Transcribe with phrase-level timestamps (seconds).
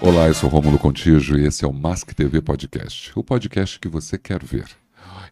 [0.00, 3.88] Olá, eu sou Rômulo Contígio e esse é o Mask TV Podcast, o podcast que
[3.88, 4.68] você quer ver.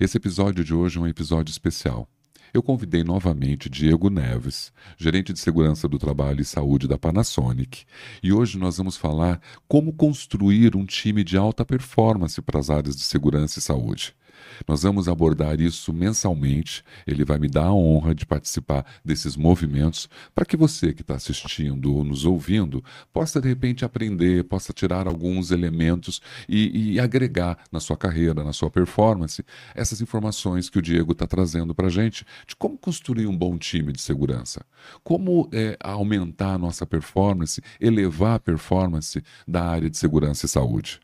[0.01, 2.09] Esse episódio de hoje é um episódio especial.
[2.53, 7.85] Eu convidei novamente Diego Neves, gerente de segurança do trabalho e saúde da Panasonic,
[8.21, 12.97] e hoje nós vamos falar como construir um time de alta performance para as áreas
[12.97, 14.17] de segurança e saúde.
[14.67, 16.85] Nós vamos abordar isso mensalmente.
[17.07, 21.15] Ele vai me dar a honra de participar desses movimentos para que você que está
[21.15, 22.83] assistindo ou nos ouvindo
[23.13, 28.53] possa de repente aprender, possa tirar alguns elementos e, e agregar na sua carreira, na
[28.53, 33.27] sua performance, essas informações que o Diego está trazendo para a gente de como construir
[33.27, 34.65] um bom time de segurança,
[35.03, 41.01] como é, aumentar a nossa performance, elevar a performance da área de segurança e saúde.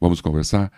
[0.00, 0.70] Vamos conversar?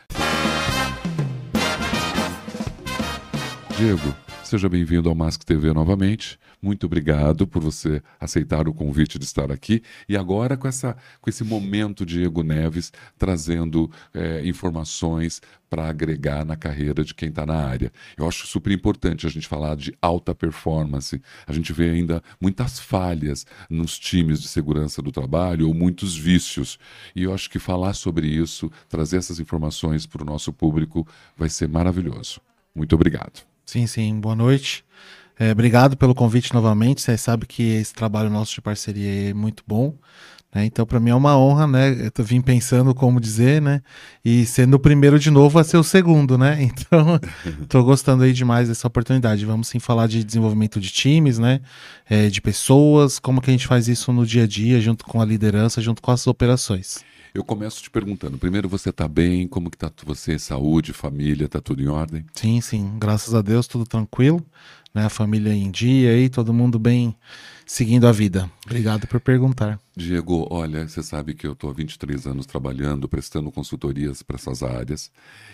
[3.80, 6.38] Diego, seja bem-vindo ao Mask TV novamente.
[6.60, 9.82] Muito obrigado por você aceitar o convite de estar aqui.
[10.06, 16.56] E agora com, essa, com esse momento, Diego Neves, trazendo é, informações para agregar na
[16.56, 17.90] carreira de quem está na área.
[18.18, 21.18] Eu acho super importante a gente falar de alta performance.
[21.46, 26.78] A gente vê ainda muitas falhas nos times de segurança do trabalho ou muitos vícios.
[27.16, 31.48] E eu acho que falar sobre isso, trazer essas informações para o nosso público, vai
[31.48, 32.42] ser maravilhoso.
[32.74, 33.49] Muito obrigado.
[33.70, 34.84] Sim, sim, boa noite.
[35.38, 37.00] É, obrigado pelo convite novamente.
[37.00, 39.94] Você sabe que esse trabalho nosso de parceria é muito bom.
[40.54, 40.64] Né?
[40.64, 42.10] Então, para mim é uma honra, né?
[42.16, 43.80] Eu vim pensando como dizer, né?
[44.24, 46.58] E sendo o primeiro de novo a ser o segundo, né?
[46.80, 47.20] Então,
[47.62, 49.44] estou gostando aí demais dessa oportunidade.
[49.44, 51.60] Vamos sim falar de desenvolvimento de times, né?
[52.08, 55.20] É, de pessoas, como que a gente faz isso no dia a dia, junto com
[55.20, 57.04] a liderança, junto com as operações.
[57.32, 61.60] Eu começo te perguntando, primeiro você está bem, como que tá você, saúde, família, tá
[61.60, 62.24] tudo em ordem?
[62.34, 64.44] Sim, sim, graças a Deus, tudo tranquilo,
[64.92, 65.04] né?
[65.04, 67.14] A família em dia aí, todo mundo bem
[67.64, 68.50] seguindo a vida.
[68.66, 69.78] Obrigado por perguntar.
[69.96, 74.62] Diego, olha, você sabe que eu estou há 23 anos trabalhando, prestando consultorias para essas
[74.62, 75.10] áreas.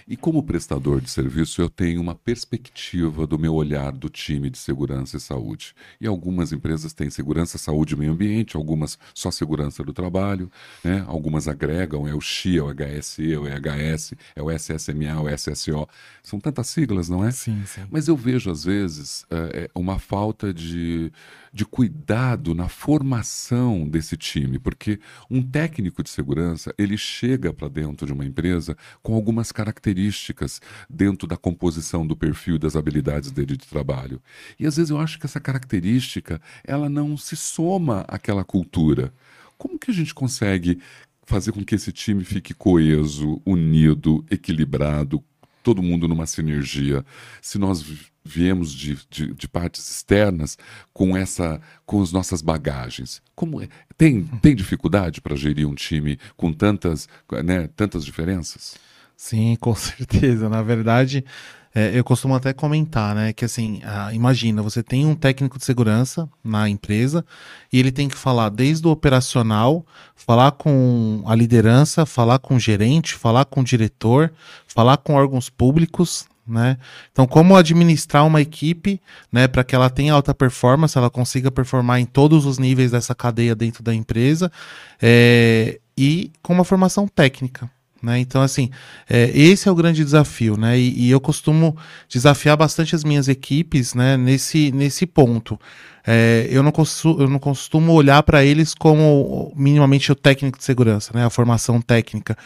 [0.06, 4.58] E como prestador de serviço, eu tenho uma perspectiva do meu olhar do time de
[4.58, 5.74] segurança e saúde.
[5.98, 10.50] E algumas empresas têm segurança, saúde e meio ambiente, algumas só segurança do trabalho,
[10.84, 11.02] né?
[11.08, 15.16] algumas agregam, é o XI, é o HSE, é o EHS, é o SSMA, é
[15.16, 15.88] o SSO.
[16.22, 17.30] São tantas siglas, não é?
[17.30, 17.86] Sim, sim.
[17.90, 21.10] Mas eu vejo, às vezes, é, uma falta de,
[21.52, 24.25] de cuidado na formação desse time,
[24.58, 24.98] porque
[25.30, 31.26] um técnico de segurança ele chega para dentro de uma empresa com algumas características dentro
[31.26, 34.20] da composição do perfil das habilidades dele de trabalho.
[34.58, 39.12] E às vezes eu acho que essa característica ela não se soma àquela cultura.
[39.56, 40.80] Como que a gente consegue
[41.24, 45.22] fazer com que esse time fique coeso, unido, equilibrado,
[45.66, 47.04] todo mundo numa sinergia?
[47.42, 47.84] Se nós
[48.24, 50.56] viemos de, de, de, partes externas
[50.92, 53.20] com essa com as nossas bagagens.
[53.34, 53.68] Como é?
[53.98, 57.08] tem tem dificuldade para gerir um time com tantas
[57.44, 58.76] né, tantas diferenças?
[59.16, 60.48] Sim, com certeza.
[60.48, 61.24] Na verdade,
[61.76, 65.64] é, eu costumo até comentar, né, que assim, ah, imagina, você tem um técnico de
[65.66, 67.22] segurança na empresa
[67.70, 72.58] e ele tem que falar desde o operacional, falar com a liderança, falar com o
[72.58, 74.32] gerente, falar com o diretor,
[74.66, 76.78] falar com órgãos públicos, né?
[77.12, 78.98] Então, como administrar uma equipe,
[79.30, 83.14] né, para que ela tenha alta performance, ela consiga performar em todos os níveis dessa
[83.14, 84.50] cadeia dentro da empresa,
[85.02, 87.70] é, e com uma formação técnica.
[88.02, 88.18] Né?
[88.18, 88.70] Então, assim,
[89.08, 90.78] é, esse é o grande desafio, né?
[90.78, 91.76] E, e, eu costumo
[92.08, 95.58] desafiar bastante as minhas equipes né, nesse, nesse ponto.
[96.06, 100.64] É, eu, não costumo, eu não costumo olhar para eles como minimamente o técnico de
[100.64, 101.24] segurança, né?
[101.24, 102.36] A formação técnica.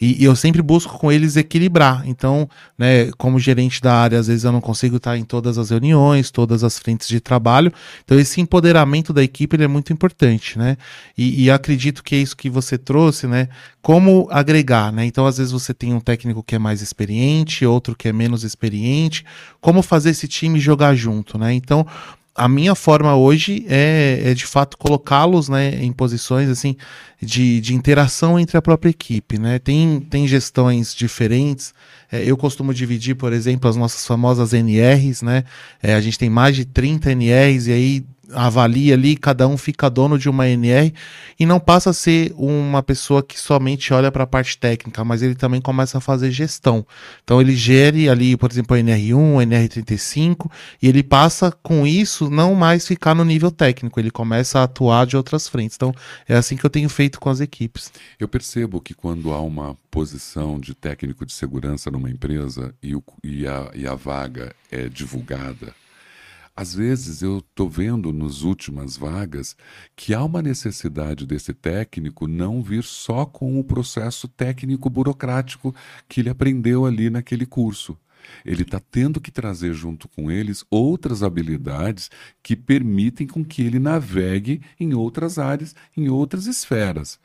[0.00, 2.02] E, e, eu sempre busco com eles equilibrar.
[2.06, 5.70] Então, né, como gerente da área, às vezes eu não consigo estar em todas as
[5.70, 7.72] reuniões, todas as frentes de trabalho.
[8.04, 10.76] Então, esse empoderamento da equipe é muito importante, né?
[11.16, 13.48] E, e acredito que é isso que você trouxe, né?
[13.82, 15.04] Como agregar, né?
[15.04, 18.44] Então, às vezes você tem um técnico que é mais experiente, outro que é menos
[18.44, 19.24] experiente.
[19.60, 21.52] Como fazer esse time jogar junto, né?
[21.52, 21.86] Então,
[22.40, 26.74] a minha forma hoje é, é de fato colocá-los né, em posições assim
[27.20, 29.38] de, de interação entre a própria equipe.
[29.38, 29.58] Né?
[29.58, 31.74] Tem, tem gestões diferentes.
[32.10, 35.20] É, eu costumo dividir, por exemplo, as nossas famosas NRs.
[35.20, 35.44] Né?
[35.82, 39.88] É, a gente tem mais de 30 NRs e aí avalia ali, cada um fica
[39.88, 40.92] dono de uma NR
[41.38, 45.22] e não passa a ser uma pessoa que somente olha para a parte técnica, mas
[45.22, 46.86] ele também começa a fazer gestão.
[47.24, 50.50] Então ele gere ali, por exemplo, a NR1, a NR35
[50.82, 55.06] e ele passa com isso não mais ficar no nível técnico, ele começa a atuar
[55.06, 55.76] de outras frentes.
[55.76, 55.94] Então
[56.28, 57.92] é assim que eu tenho feito com as equipes.
[58.18, 63.02] Eu percebo que quando há uma posição de técnico de segurança numa empresa e, o,
[63.24, 65.74] e, a, e a vaga é divulgada,
[66.60, 69.56] às vezes eu estou vendo nas últimas vagas
[69.96, 75.74] que há uma necessidade desse técnico não vir só com o processo técnico burocrático
[76.06, 77.96] que ele aprendeu ali naquele curso.
[78.44, 82.10] Ele está tendo que trazer junto com eles outras habilidades
[82.42, 87.18] que permitem com que ele navegue em outras áreas, em outras esferas.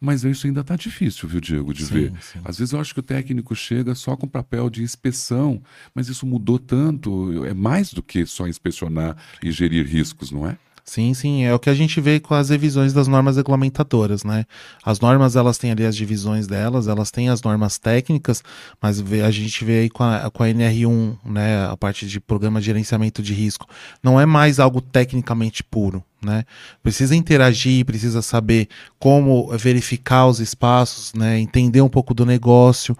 [0.00, 2.12] Mas isso ainda está difícil, viu, Diego, de sim, ver.
[2.20, 2.40] Sim.
[2.44, 5.62] Às vezes eu acho que o técnico chega só com papel de inspeção,
[5.94, 10.58] mas isso mudou tanto, é mais do que só inspecionar e gerir riscos, não é?
[10.86, 14.44] Sim, sim, é o que a gente vê com as revisões das normas regulamentadoras, né?
[14.84, 18.44] As normas, elas têm ali as divisões delas, elas têm as normas técnicas,
[18.82, 22.60] mas a gente vê aí com a, com a NR1, né, a parte de programa
[22.60, 23.66] de gerenciamento de risco,
[24.02, 26.44] não é mais algo tecnicamente puro, né?
[26.82, 31.38] Precisa interagir, precisa saber como verificar os espaços, né?
[31.38, 32.94] Entender um pouco do negócio,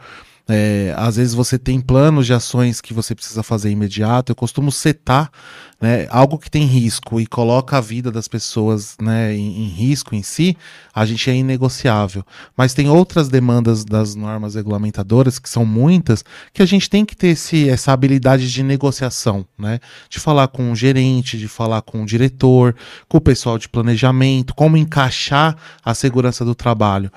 [0.47, 4.31] é, às vezes você tem planos de ações que você precisa fazer imediato.
[4.31, 5.31] Eu costumo setar
[5.81, 10.15] né, algo que tem risco e coloca a vida das pessoas né, em, em, risco
[10.15, 10.57] em si,
[10.95, 12.25] a gente é inegociável.
[12.57, 17.17] Mas tem outras demandas das normas regulamentadoras, que são muitas, que a gente tem que
[17.17, 19.81] ter esse, essa habilidade de negociação, né?
[20.09, 22.75] De falar com o gerente, de falar com o diretor,
[23.09, 27.11] com o pessoal de planejamento, como encaixar a segurança do trabalho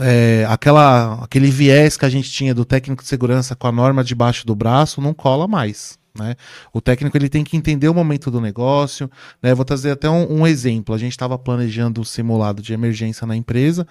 [0.00, 4.04] é, aquela, aquele viés que a gente tinha do técnico de segurança com a norma
[4.04, 5.98] debaixo do braço não cola mais.
[6.18, 6.34] Né?
[6.72, 9.10] O técnico ele tem que entender o momento do negócio.
[9.42, 9.54] Né?
[9.54, 10.94] Vou trazer até um, um exemplo.
[10.94, 13.86] A gente estava planejando um simulado de emergência na empresa.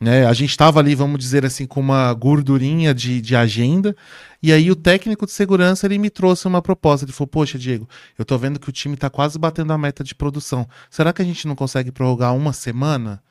[0.00, 0.24] Né?
[0.24, 3.94] A gente estava ali, vamos dizer assim, com uma gordurinha de, de agenda.
[4.42, 7.04] E aí o técnico de segurança ele me trouxe uma proposta.
[7.04, 7.88] Ele falou: Poxa, Diego,
[8.18, 10.66] eu estou vendo que o time está quase batendo a meta de produção.
[10.88, 13.22] Será que a gente não consegue prorrogar uma semana?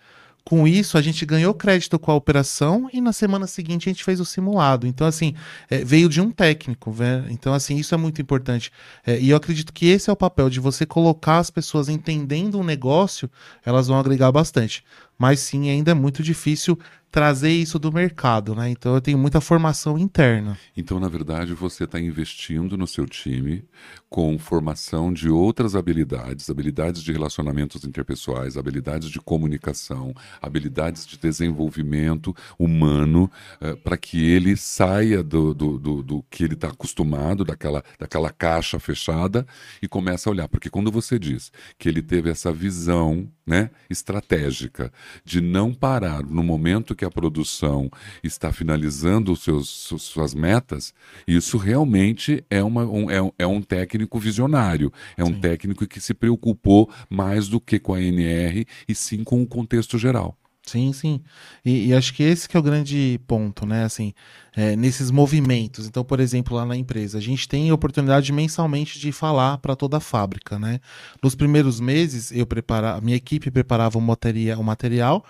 [0.49, 4.03] Com isso, a gente ganhou crédito com a operação e na semana seguinte a gente
[4.03, 4.87] fez o simulado.
[4.87, 5.35] Então, assim,
[5.69, 6.91] é, veio de um técnico.
[6.91, 7.23] Né?
[7.29, 8.71] Então, assim, isso é muito importante.
[9.05, 12.59] É, e eu acredito que esse é o papel de você colocar as pessoas entendendo
[12.59, 13.29] o negócio,
[13.63, 14.83] elas vão agregar bastante.
[15.19, 16.79] Mas sim, ainda é muito difícil
[17.11, 18.69] trazer isso do mercado, né?
[18.69, 20.57] Então eu tenho muita formação interna.
[20.75, 23.63] Então, na verdade, você está investindo no seu time
[24.09, 32.35] com formação de outras habilidades, habilidades de relacionamentos interpessoais, habilidades de comunicação, habilidades de desenvolvimento
[32.57, 33.29] humano,
[33.61, 38.31] uh, para que ele saia do, do, do, do que ele está acostumado, daquela, daquela
[38.31, 39.45] caixa fechada,
[39.81, 40.47] e comece a olhar.
[40.47, 44.93] Porque quando você diz que ele teve essa visão né, estratégica
[45.25, 47.89] de não parar no momento que a produção
[48.23, 50.93] está finalizando seus, suas metas,
[51.27, 55.39] isso realmente é, uma, um, é, é um técnico visionário, é um sim.
[55.39, 59.97] técnico que se preocupou mais do que com a NR e sim com o contexto
[59.97, 60.37] geral.
[60.69, 61.21] Sim, sim.
[61.65, 63.83] E, e, acho que esse que é o grande ponto, né?
[63.83, 64.13] Assim,
[64.55, 65.87] é, nesses movimentos.
[65.87, 69.97] Então, por exemplo, lá na empresa, a gente tem oportunidade mensalmente de falar para toda
[69.97, 70.79] a fábrica, né?
[71.23, 75.25] Nos primeiros meses, eu preparava, a minha equipe preparava o material, o material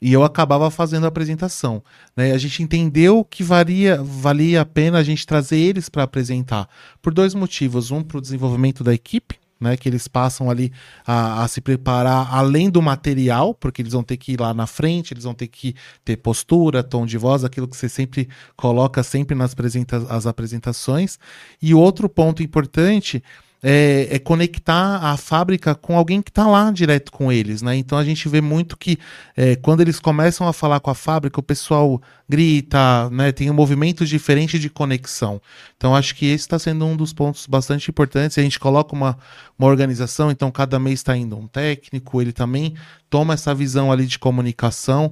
[0.00, 1.82] e eu acabava fazendo a apresentação.
[2.16, 2.32] Né?
[2.32, 6.68] A gente entendeu que varia, valia a pena a gente trazer eles para apresentar
[7.00, 10.70] por dois motivos: um para o desenvolvimento da equipe, né, que eles passam ali
[11.06, 14.66] a, a, se preparar além do material, porque eles vão ter que ir lá na
[14.66, 15.74] frente, eles vão ter que
[16.04, 21.18] ter postura, tom de voz, aquilo que você sempre coloca sempre nas apresenta as apresentações.
[21.60, 23.22] E outro ponto importante
[23.66, 27.74] é, é, conectar a fábrica com alguém que está lá direto com eles, né?
[27.74, 28.98] Então a gente vê muito que
[29.34, 33.32] é, quando eles começam a falar com a fábrica, o pessoal grita, né?
[33.32, 35.40] Tem um movimento diferente de conexão.
[35.78, 38.36] Então acho que esse está sendo um dos pontos bastante importantes.
[38.36, 39.16] A gente coloca uma,
[39.58, 42.74] uma organização, então cada mês está indo um técnico, ele também
[43.08, 45.10] toma essa visão ali de comunicação.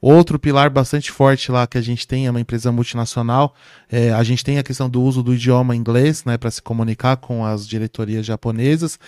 [0.00, 3.54] Outro pilar bastante forte lá que a gente tem é uma empresa multinacional.
[3.90, 7.18] É, a gente tem a questão do uso do idioma inglês, né, para se comunicar
[7.18, 8.98] com as diretorias japonesas.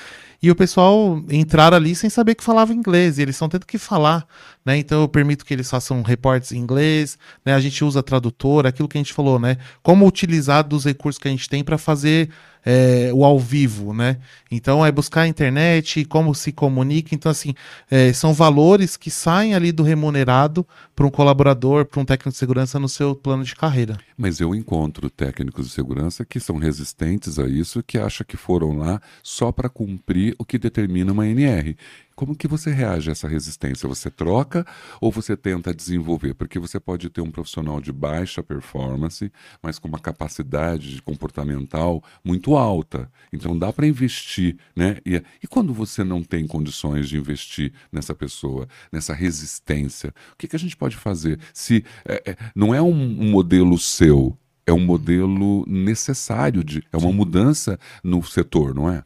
[0.42, 3.78] E o pessoal entrar ali sem saber que falava inglês, e eles estão tendo que
[3.78, 4.26] falar,
[4.64, 4.76] né?
[4.76, 7.54] Então eu permito que eles façam reportes em inglês, né?
[7.54, 9.56] A gente usa tradutor, aquilo que a gente falou, né?
[9.82, 12.28] Como utilizar dos recursos que a gente tem para fazer
[12.64, 14.18] é, o ao vivo, né?
[14.50, 17.14] Então é buscar a internet, como se comunica.
[17.14, 17.54] Então, assim,
[17.90, 22.36] é, são valores que saem ali do remunerado para um colaborador, para um técnico de
[22.36, 23.98] segurança no seu plano de carreira.
[24.16, 28.76] Mas eu encontro técnicos de segurança que são resistentes a isso, que acham que foram
[28.76, 31.76] lá só para cumprir o que determina uma NR.
[32.14, 33.88] Como que você reage a essa resistência?
[33.88, 34.66] Você troca
[35.00, 36.34] ou você tenta desenvolver?
[36.34, 42.54] Porque você pode ter um profissional de baixa performance, mas com uma capacidade comportamental muito
[42.54, 43.10] alta.
[43.32, 44.98] Então dá para investir, né?
[45.06, 50.48] E, e quando você não tem condições de investir nessa pessoa, nessa resistência, o que,
[50.48, 51.38] que a gente pode fazer?
[51.52, 54.36] Se é, é, não é um, um modelo seu,
[54.66, 59.02] é um modelo necessário de, é uma mudança no setor, não é?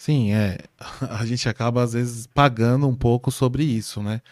[0.00, 0.56] Sim, é.
[1.10, 4.22] A gente acaba, às vezes, pagando um pouco sobre isso, né?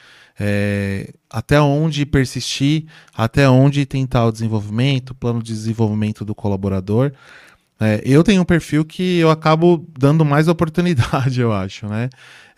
[0.41, 7.13] É, até onde persistir, até onde tentar o desenvolvimento, plano de desenvolvimento do colaborador.
[7.79, 12.09] É, eu tenho um perfil que eu acabo dando mais oportunidade, eu acho, né?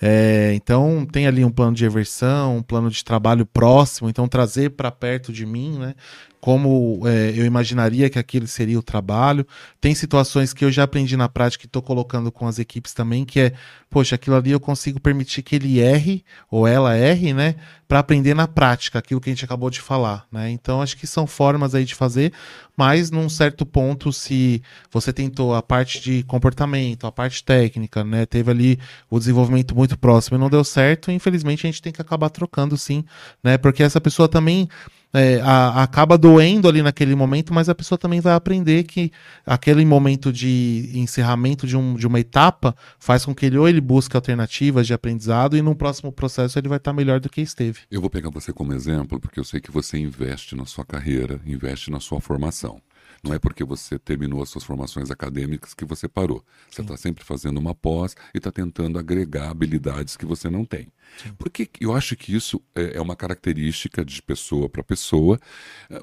[0.01, 4.71] É, então tem ali um plano de eversão, um plano de trabalho próximo, então trazer
[4.71, 5.95] para perto de mim, né?
[6.41, 9.47] Como é, eu imaginaria que aquilo seria o trabalho.
[9.81, 13.25] Tem situações que eu já aprendi na prática e estou colocando com as equipes também,
[13.25, 13.53] que é,
[13.91, 17.57] poxa, aquilo ali eu consigo permitir que ele erre, ou ela erre, né?
[17.87, 20.51] Para aprender na prática, aquilo que a gente acabou de falar, né?
[20.51, 22.33] Então acho que são formas aí de fazer,
[22.77, 28.25] mas num certo ponto, se você tentou a parte de comportamento, a parte técnica, né?
[28.25, 28.79] Teve ali
[29.11, 32.31] o desenvolvimento muito muito próximo e não deu certo, infelizmente a gente tem que acabar
[32.31, 33.05] trocando sim,
[33.43, 33.59] né?
[33.59, 34.69] Porque essa pessoa também
[35.13, 39.11] é, a, acaba doendo ali naquele momento, mas a pessoa também vai aprender que
[39.45, 43.81] aquele momento de encerramento de, um, de uma etapa faz com que ele ou ele
[43.81, 47.81] busque alternativas de aprendizado e no próximo processo ele vai estar melhor do que esteve.
[47.91, 51.41] Eu vou pegar você como exemplo, porque eu sei que você investe na sua carreira,
[51.47, 52.81] investe na sua formação.
[53.23, 56.45] Não é porque você terminou as suas formações acadêmicas que você parou.
[56.71, 60.89] Você está sempre fazendo uma pós e está tentando agregar habilidades que você não tem.
[61.19, 61.33] Sim.
[61.39, 65.39] Porque eu acho que isso é, é uma característica de pessoa para pessoa,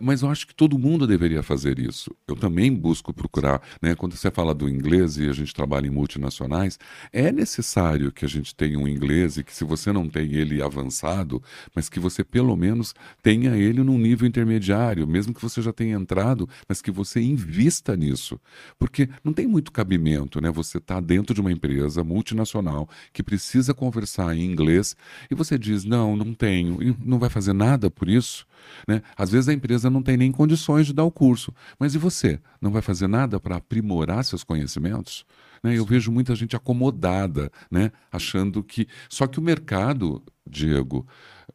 [0.02, 2.16] mas eu acho que todo mundo deveria fazer isso.
[2.28, 3.96] Eu também busco procurar, né?
[3.96, 6.78] Quando você fala do inglês e a gente trabalha em multinacionais,
[7.12, 10.62] é necessário que a gente tenha um inglês e que se você não tem ele
[10.62, 11.42] avançado,
[11.74, 12.94] mas que você pelo menos
[13.24, 17.96] tenha ele num nível intermediário, mesmo que você já tenha entrado, mas que você invista
[17.96, 18.40] nisso.
[18.78, 20.50] Porque não tem muito cabimento, né?
[20.52, 24.96] Você está dentro de uma empresa multinacional que precisa conversar em inglês
[25.30, 28.46] e você diz, não, não tenho, e não vai fazer nada por isso.
[28.88, 29.02] Né?
[29.16, 32.40] Às vezes a empresa não tem nem condições de dar o curso, mas e você?
[32.62, 35.26] Não vai fazer nada para aprimorar seus conhecimentos?
[35.64, 35.78] Né?
[35.78, 37.92] Eu vejo muita gente acomodada, né?
[38.12, 38.88] achando que.
[39.10, 41.08] Só que o mercado, Diego,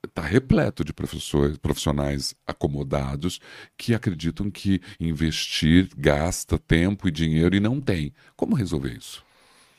[0.05, 3.41] está repleto de professores, profissionais acomodados
[3.77, 8.13] que acreditam que investir gasta tempo e dinheiro e não tem.
[8.37, 9.25] Como resolver isso?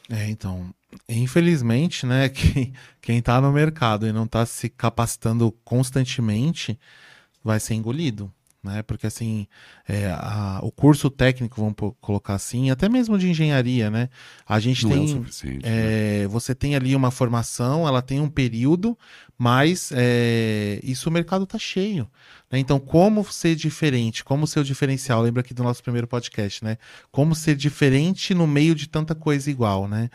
[0.09, 0.73] É, então,
[1.07, 6.79] infelizmente, né, quem, quem tá no mercado e não está se capacitando constantemente
[7.43, 8.81] vai ser engolido né?
[8.81, 9.45] Porque assim,
[9.87, 14.09] é, a, o curso técnico, vamos colocar assim, até mesmo de engenharia, né?
[14.47, 16.27] A gente Não tem, é o suficiente, é, né?
[16.27, 18.97] você tem ali uma formação, ela tem um período,
[19.37, 22.09] mas é, isso o mercado tá cheio.
[22.49, 22.59] Né?
[22.59, 24.23] Então, como ser diferente?
[24.23, 25.21] Como ser o diferencial?
[25.21, 26.77] Lembra aqui do nosso primeiro podcast, né?
[27.11, 30.09] Como ser diferente no meio de tanta coisa igual, né?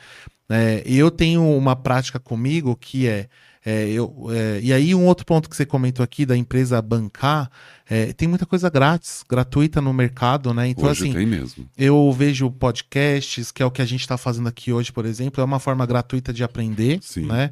[0.50, 3.28] É, eu tenho uma prática comigo que é
[3.70, 7.50] é, eu, é, e aí, um outro ponto que você comentou aqui da empresa bancar,
[7.86, 10.68] é, tem muita coisa grátis, gratuita no mercado, né?
[10.68, 11.68] Então, hoje assim, tem mesmo.
[11.76, 15.42] eu vejo podcasts, que é o que a gente está fazendo aqui hoje, por exemplo,
[15.42, 17.26] é uma forma gratuita de aprender, Sim.
[17.26, 17.50] né?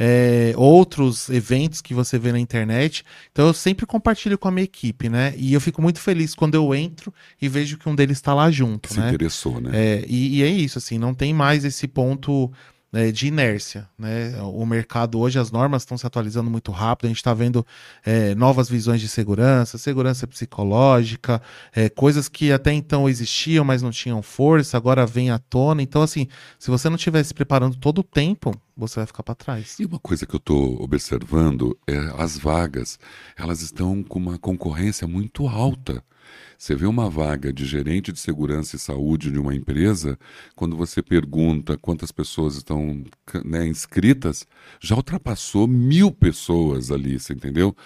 [0.00, 3.04] É, outros eventos que você vê na internet.
[3.30, 5.34] Então, eu sempre compartilho com a minha equipe, né?
[5.36, 8.50] E eu fico muito feliz quando eu entro e vejo que um deles está lá
[8.50, 9.08] junto, Se né?
[9.08, 9.70] interessou, né?
[9.74, 12.50] É, e, e é isso, assim, não tem mais esse ponto
[12.92, 13.88] né, de inércia.
[13.98, 14.40] Né?
[14.42, 17.66] O mercado hoje, as normas estão se atualizando muito rápido, a gente está vendo
[18.04, 21.40] é, novas visões de segurança, segurança psicológica,
[21.72, 25.82] é, coisas que até então existiam, mas não tinham força, agora vem à tona.
[25.82, 26.26] Então, assim,
[26.58, 29.76] se você não estiver se preparando todo o tempo, você vai ficar para trás.
[29.78, 32.98] E uma coisa que eu estou observando é as vagas,
[33.36, 36.02] elas estão com uma concorrência muito alta.
[36.56, 40.18] Você vê uma vaga de gerente de segurança e saúde de uma empresa,
[40.56, 43.04] quando você pergunta quantas pessoas estão
[43.44, 44.46] né, inscritas,
[44.80, 47.76] já ultrapassou mil pessoas ali, você entendeu?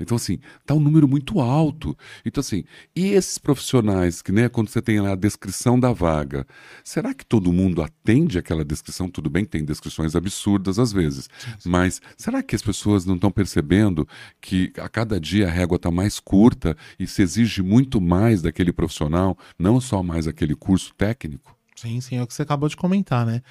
[0.00, 1.96] Então, assim, tá um número muito alto.
[2.24, 2.64] Então, assim,
[2.94, 6.46] e esses profissionais que, né, quando você tem lá a descrição da vaga,
[6.82, 9.08] será que todo mundo atende aquela descrição?
[9.08, 11.68] Tudo bem que tem descrições absurdas às vezes, sim, sim.
[11.68, 14.06] mas será que as pessoas não estão percebendo
[14.40, 18.72] que a cada dia a régua está mais curta e se exige muito mais daquele
[18.72, 21.56] profissional, não só mais aquele curso técnico?
[21.76, 23.42] Sim, sim, é o que você acabou de comentar, né?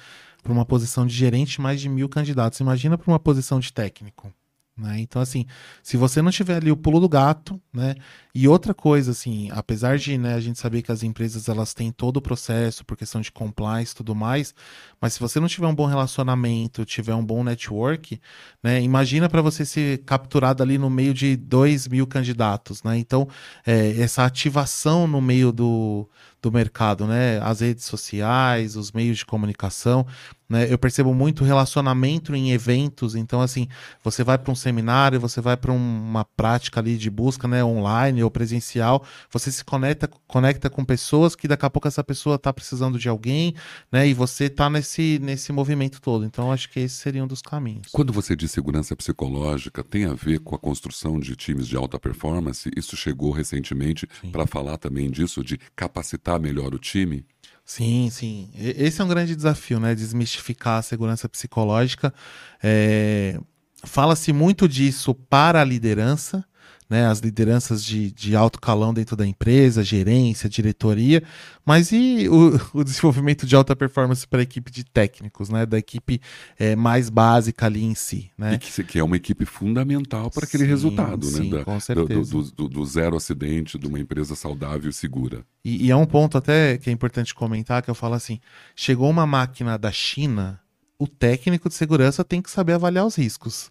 [0.42, 2.60] Para uma posição de gerente, mais de mil candidatos.
[2.60, 4.32] Imagina para uma posição de técnico.
[4.80, 5.00] Né?
[5.00, 5.44] Então, assim,
[5.82, 7.94] se você não tiver ali o pulo do gato, né?
[8.34, 11.90] E outra coisa, assim, apesar de né, a gente saber que as empresas elas têm
[11.90, 14.54] todo o processo por questão de compliance e tudo mais,
[15.00, 18.20] mas se você não tiver um bom relacionamento, tiver um bom network,
[18.62, 18.80] né?
[18.80, 22.96] Imagina para você ser capturado ali no meio de dois mil candidatos, né?
[22.96, 23.28] Então,
[23.66, 26.08] é, essa ativação no meio do,
[26.40, 27.38] do mercado, né?
[27.42, 30.06] As redes sociais, os meios de comunicação.
[30.50, 30.66] Né?
[30.68, 33.14] Eu percebo muito relacionamento em eventos.
[33.14, 33.68] Então, assim,
[34.02, 38.24] você vai para um seminário, você vai para uma prática ali de busca, né, online
[38.24, 42.52] ou presencial, você se conecta, conecta com pessoas que daqui a pouco essa pessoa está
[42.52, 43.54] precisando de alguém,
[43.92, 44.08] né?
[44.08, 46.24] E você está nesse, nesse movimento todo.
[46.24, 47.88] Então, acho que esse seria um dos caminhos.
[47.92, 52.00] Quando você diz segurança psicológica, tem a ver com a construção de times de alta
[52.00, 52.68] performance?
[52.76, 57.24] Isso chegou recentemente para falar também disso, de capacitar melhor o time?
[57.70, 58.50] Sim, sim.
[58.56, 59.94] Esse é um grande desafio, né?
[59.94, 62.12] Desmistificar a segurança psicológica.
[62.60, 63.38] É...
[63.84, 66.44] Fala-se muito disso para a liderança,
[66.90, 71.22] né, as lideranças de, de alto calão dentro da empresa, gerência, diretoria,
[71.64, 75.78] mas e o, o desenvolvimento de alta performance para a equipe de técnicos, né, da
[75.78, 76.20] equipe
[76.58, 78.28] é, mais básica ali em si.
[78.36, 78.54] Né?
[78.54, 81.64] E que, que é uma equipe fundamental para aquele sim, resultado, né, sim, né, da,
[81.64, 82.30] com certeza.
[82.32, 85.44] Do, do, do, zero acidente de uma empresa saudável e segura.
[85.64, 88.40] E, e é um ponto até que é importante comentar, que eu falo assim,
[88.74, 90.60] chegou uma máquina da China,
[90.98, 93.70] o técnico de segurança tem que saber avaliar os riscos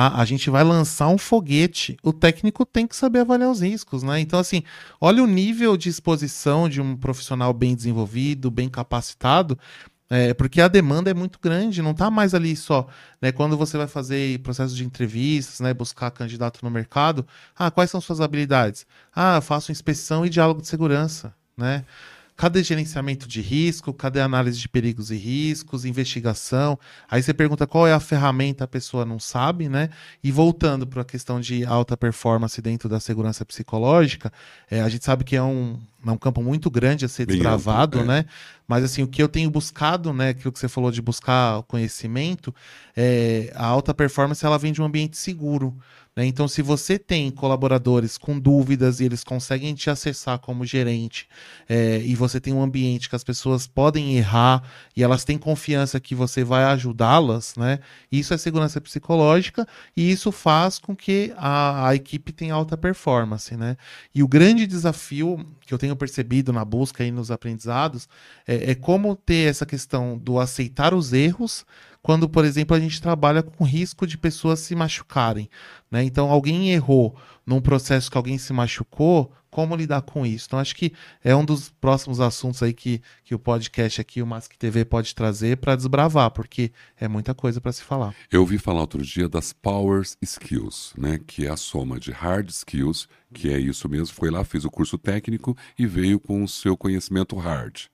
[0.00, 4.04] a, a gente vai lançar um foguete, o técnico tem que saber avaliar os riscos,
[4.04, 4.20] né?
[4.20, 4.62] Então, assim,
[5.00, 9.58] olha o nível de exposição de um profissional bem desenvolvido, bem capacitado,
[10.08, 12.86] é, porque a demanda é muito grande, não está mais ali só,
[13.20, 13.32] né?
[13.32, 15.74] Quando você vai fazer processo de entrevistas, né?
[15.74, 17.26] Buscar candidato no mercado,
[17.56, 18.86] ah, quais são suas habilidades?
[19.12, 21.84] Ah, faço inspeção e diálogo de segurança, né?
[22.38, 23.92] Cadê gerenciamento de risco?
[23.92, 25.84] Cadê análise de perigos e riscos?
[25.84, 26.78] Investigação?
[27.10, 29.90] Aí você pergunta qual é a ferramenta, a pessoa não sabe, né?
[30.22, 34.32] E voltando para a questão de alta performance dentro da segurança psicológica,
[34.70, 37.38] é, a gente sabe que é um, é um campo muito grande a ser Bem
[37.38, 38.22] desbravado, amplo, é.
[38.22, 38.24] né?
[38.68, 40.28] Mas assim, o que eu tenho buscado, né?
[40.28, 42.54] Aquilo que você falou de buscar conhecimento,
[42.96, 45.76] é, a alta performance ela vem de um ambiente seguro.
[46.18, 46.26] Né?
[46.26, 51.28] Então, se você tem colaboradores com dúvidas e eles conseguem te acessar como gerente,
[51.68, 54.64] é, e você tem um ambiente que as pessoas podem errar
[54.96, 57.78] e elas têm confiança que você vai ajudá-las, né?
[58.10, 59.64] Isso é segurança psicológica
[59.96, 63.76] e isso faz com que a, a equipe tenha alta performance, né?
[64.12, 68.08] E o grande desafio que eu tenho percebido na busca e nos aprendizados
[68.44, 71.64] é, é como ter essa questão do aceitar os erros
[72.02, 75.48] quando, por exemplo, a gente trabalha com risco de pessoas se machucarem.
[75.90, 76.04] Né?
[76.04, 80.46] Então, alguém errou num processo que alguém se machucou, como lidar com isso?
[80.46, 80.92] Então, acho que
[81.24, 85.14] é um dos próximos assuntos aí que, que o podcast aqui, o Mask TV, pode
[85.14, 88.14] trazer para desbravar, porque é muita coisa para se falar.
[88.30, 91.18] Eu ouvi falar outro dia das Power Skills, né?
[91.26, 94.70] que é a soma de hard skills, que é isso mesmo, foi lá, fez o
[94.70, 97.86] curso técnico e veio com o seu conhecimento hard,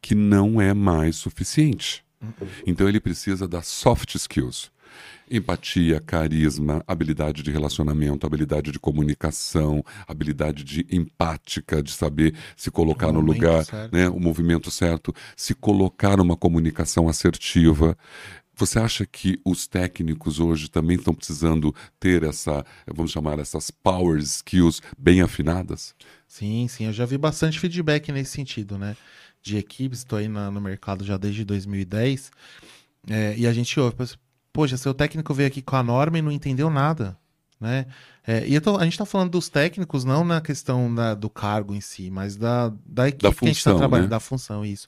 [0.00, 2.04] que não é mais suficiente.
[2.66, 4.70] Então ele precisa das soft skills.
[5.30, 13.08] Empatia, carisma, habilidade de relacionamento, habilidade de comunicação, habilidade de empática, de saber se colocar
[13.08, 17.96] o no lugar, né, o movimento certo, se colocar numa comunicação assertiva.
[18.54, 24.18] Você acha que os técnicos hoje também estão precisando ter essa, vamos chamar essas power
[24.20, 25.94] skills bem afinadas?
[26.28, 28.94] Sim, sim, eu já vi bastante feedback nesse sentido, né?
[29.42, 32.30] De equipes, estou aí na, no mercado já desde 2010,
[33.08, 33.96] é, e a gente ouve,
[34.52, 37.16] poxa, seu técnico veio aqui com a norma e não entendeu nada,
[37.60, 37.86] né?
[38.26, 41.74] É, e tô, a gente está falando dos técnicos, não na questão da, do cargo
[41.74, 44.10] em si, mas da, da equipe da função, que a gente está trabalhando, né?
[44.10, 44.86] da função, isso.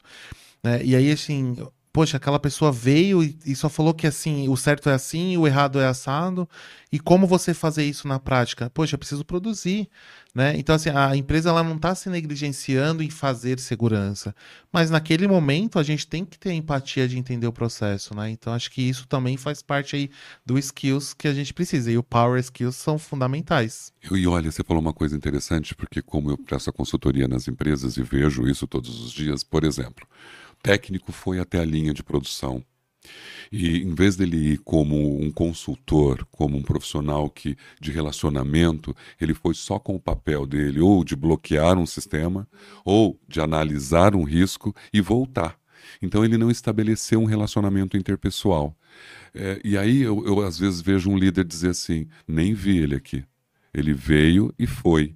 [0.62, 1.56] É, e aí, assim,
[1.94, 5.46] poxa, aquela pessoa veio e, e, só falou que assim, o certo é assim, o
[5.46, 6.48] errado é assado.
[6.90, 8.68] E como você fazer isso na prática?
[8.68, 9.88] Poxa, eu preciso produzir,
[10.34, 10.56] né?
[10.56, 14.34] Então assim, a empresa ela não está se negligenciando em fazer segurança,
[14.72, 18.28] mas naquele momento a gente tem que ter empatia de entender o processo, né?
[18.28, 20.10] Então acho que isso também faz parte aí
[20.44, 23.92] do skills que a gente precisa e o power skills são fundamentais.
[24.10, 27.96] E olha, você falou uma coisa interessante porque como eu presto a consultoria nas empresas
[27.96, 30.04] e vejo isso todos os dias, por exemplo,
[30.64, 32.64] técnico foi até a linha de produção.
[33.52, 39.34] E em vez dele ir como um consultor, como um profissional que de relacionamento, ele
[39.34, 42.48] foi só com o papel dele ou de bloquear um sistema
[42.82, 45.60] ou de analisar um risco e voltar.
[46.00, 48.74] Então ele não estabeleceu um relacionamento interpessoal.
[49.34, 52.94] É, e aí eu, eu às vezes vejo um líder dizer assim: nem vi ele
[52.94, 53.22] aqui.
[53.74, 55.14] Ele veio e foi.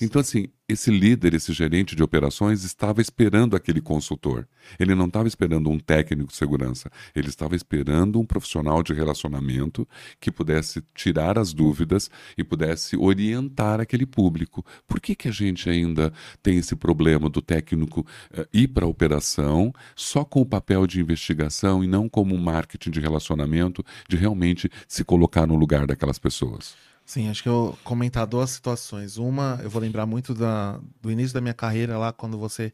[0.00, 4.46] Então, assim, esse líder, esse gerente de operações estava esperando aquele consultor.
[4.78, 6.90] Ele não estava esperando um técnico de segurança.
[7.14, 9.86] Ele estava esperando um profissional de relacionamento
[10.20, 14.64] que pudesse tirar as dúvidas e pudesse orientar aquele público.
[14.86, 18.88] Por que, que a gente ainda tem esse problema do técnico uh, ir para a
[18.88, 24.16] operação só com o papel de investigação e não como um marketing de relacionamento, de
[24.16, 26.74] realmente se colocar no lugar daquelas pessoas?
[27.10, 29.16] Sim, acho que eu comentar duas situações.
[29.16, 32.72] Uma, eu vou lembrar muito da, do início da minha carreira lá, quando você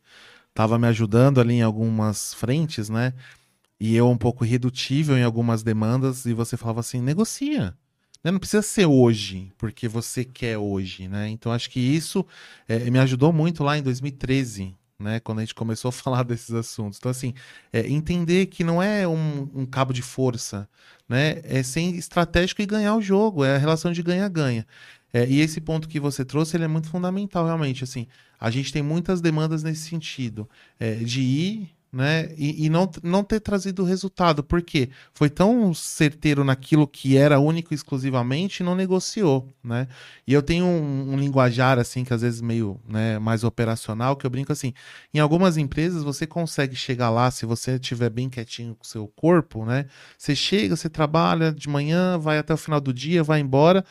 [0.50, 3.14] estava me ajudando ali em algumas frentes, né?
[3.80, 7.74] E eu um pouco irredutível em algumas demandas, e você falava assim: negocia.
[8.22, 8.30] Né?
[8.30, 11.30] Não precisa ser hoje, porque você quer hoje, né?
[11.30, 12.22] Então acho que isso
[12.68, 15.20] é, me ajudou muito lá em 2013, né?
[15.20, 16.98] Quando a gente começou a falar desses assuntos.
[16.98, 17.34] Então, assim,
[17.72, 20.68] é, entender que não é um, um, cabo de força,
[21.08, 21.40] né?
[21.44, 24.66] É ser estratégico e ganhar o jogo, é a relação de ganha-ganha.
[25.12, 28.06] É, e esse ponto que você trouxe, ele é muito fundamental, realmente, assim.
[28.38, 32.28] A gente tem muitas demandas nesse sentido, é, de ir né?
[32.36, 37.72] E, e, não, não ter trazido resultado, porque foi tão certeiro naquilo que era único
[37.72, 39.88] exclusivamente e não negociou, né?
[40.26, 44.26] E eu tenho um, um, linguajar, assim, que às vezes meio né, mais operacional, que
[44.26, 44.74] eu brinco assim,
[45.14, 49.08] em algumas empresas você consegue chegar lá, se você estiver bem quietinho com o seu
[49.08, 49.86] corpo, né?
[50.18, 53.82] Você chega, você trabalha de manhã, vai até o final do dia, vai embora,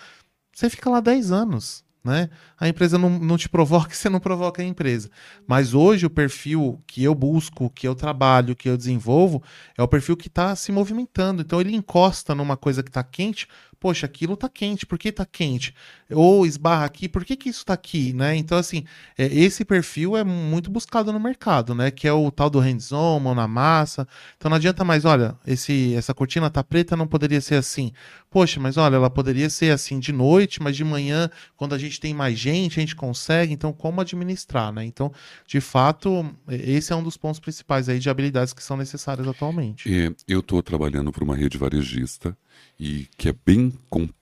[0.54, 2.30] você fica lá 10 anos, né?
[2.58, 5.10] A empresa não, não te provoca, você não provoca a empresa.
[5.48, 9.42] Mas hoje o perfil que eu busco, que eu trabalho, que eu desenvolvo,
[9.76, 11.42] é o perfil que está se movimentando.
[11.42, 13.48] Então ele encosta numa coisa que está quente,
[13.86, 15.72] poxa, aquilo tá quente, por que tá quente?
[16.10, 18.36] Ou esbarra aqui, por que que isso tá aqui, né?
[18.36, 18.84] Então, assim,
[19.16, 21.92] é, esse perfil é muito buscado no mercado, né?
[21.92, 24.08] Que é o tal do hands-on, mão na massa.
[24.38, 27.92] Então não adianta mais, olha, esse, essa cortina tá preta, não poderia ser assim.
[28.32, 32.00] Poxa, mas olha, ela poderia ser assim de noite, mas de manhã, quando a gente
[32.00, 33.54] tem mais gente, a gente consegue.
[33.54, 34.84] Então, como administrar, né?
[34.84, 35.12] Então,
[35.46, 39.94] de fato, esse é um dos pontos principais aí de habilidades que são necessárias atualmente.
[39.94, 42.36] É, eu estou trabalhando para uma rede varejista
[42.80, 43.74] e que é bem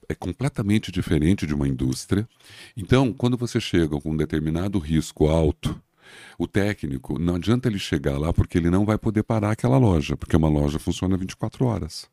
[0.08, 2.28] é completamente diferente de uma indústria.
[2.76, 5.80] Então, quando você chega com um determinado risco alto,
[6.38, 10.16] o técnico não adianta ele chegar lá porque ele não vai poder parar aquela loja,
[10.16, 12.08] porque uma loja funciona 24 horas.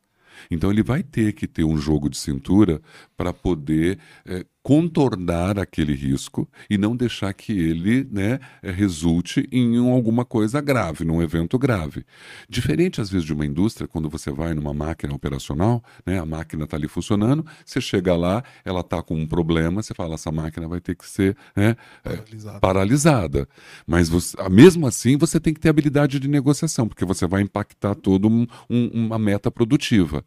[0.50, 2.80] Então ele vai ter que ter um jogo de cintura
[3.16, 10.24] para poder é, contornar aquele risco e não deixar que ele né, resulte em alguma
[10.24, 12.04] coisa grave, num evento grave.
[12.48, 16.64] Diferente, às vezes, de uma indústria, quando você vai numa máquina operacional, né, a máquina
[16.64, 20.68] está ali funcionando, você chega lá, ela está com um problema, você fala, essa máquina
[20.68, 22.60] vai ter que ser né, eh, paralisada.
[22.60, 23.48] paralisada.
[23.84, 27.96] Mas você, mesmo assim, você tem que ter habilidade de negociação, porque você vai impactar
[27.96, 30.24] toda um, um, uma meta produtiva.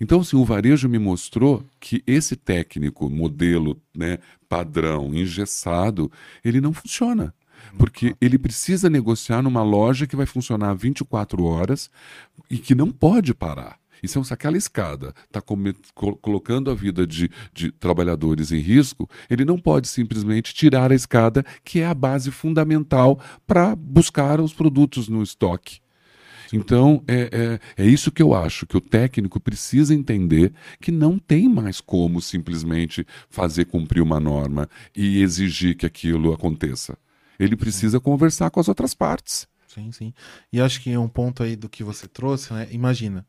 [0.00, 6.10] Então, assim, o varejo me mostrou que esse técnico, modelo, né, padrão, engessado,
[6.44, 7.34] ele não funciona.
[7.78, 11.90] Porque ele precisa negociar numa loja que vai funcionar 24 horas
[12.50, 13.78] e que não pode parar.
[14.02, 15.40] Então, se aquela escada está
[16.20, 21.44] colocando a vida de, de, trabalhadores em risco, ele não pode simplesmente tirar a escada,
[21.64, 25.83] que é a base fundamental para buscar os produtos no estoque.
[26.54, 31.18] Então, é, é, é isso que eu acho, que o técnico precisa entender que não
[31.18, 36.96] tem mais como simplesmente fazer cumprir uma norma e exigir que aquilo aconteça.
[37.40, 39.48] Ele precisa conversar com as outras partes.
[39.66, 40.14] Sim, sim.
[40.52, 42.68] E acho que um ponto aí do que você trouxe, né?
[42.70, 43.26] Imagina,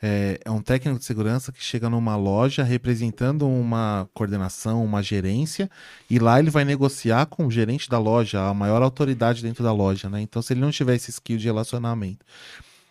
[0.00, 5.68] é, é, um técnico de segurança que chega numa loja representando uma coordenação, uma gerência,
[6.08, 9.72] e lá ele vai negociar com o gerente da loja, a maior autoridade dentro da
[9.72, 10.20] loja, né?
[10.20, 12.24] Então, se ele não tiver esse skill de relacionamento.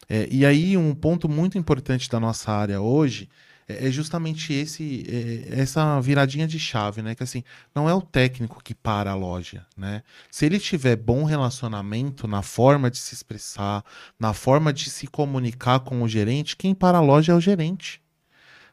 [0.09, 3.29] É, e aí, um ponto muito importante da nossa área hoje
[3.67, 7.15] é, é justamente esse é, essa viradinha de chave, né?
[7.15, 7.43] Que assim,
[7.75, 10.03] não é o técnico que para a loja, né?
[10.31, 13.83] Se ele tiver bom relacionamento na forma de se expressar,
[14.19, 18.01] na forma de se comunicar com o gerente, quem para a loja é o gerente.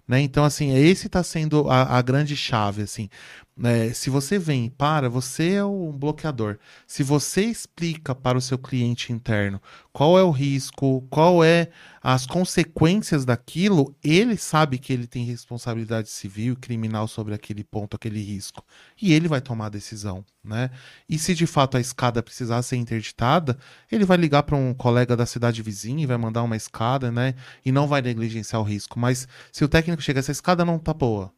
[0.07, 0.20] Né?
[0.20, 3.09] Então, assim, esse está sendo a, a, grande chave, assim.
[3.62, 6.59] É, se você vem para, você é o bloqueador.
[6.88, 9.62] Se você explica para o seu cliente interno
[9.93, 11.69] qual é o risco, qual é
[12.03, 17.95] as consequências daquilo, ele sabe que ele tem responsabilidade civil e criminal sobre aquele ponto,
[17.95, 18.64] aquele risco.
[19.01, 20.71] E ele vai tomar a decisão, né?
[21.09, 23.57] E se de fato a escada precisar ser interditada,
[23.90, 27.35] ele vai ligar para um colega da cidade vizinha e vai mandar uma escada, né?
[27.64, 28.99] E não vai negligenciar o risco.
[28.99, 31.33] Mas se o técnico chega, essa escada não tá boa,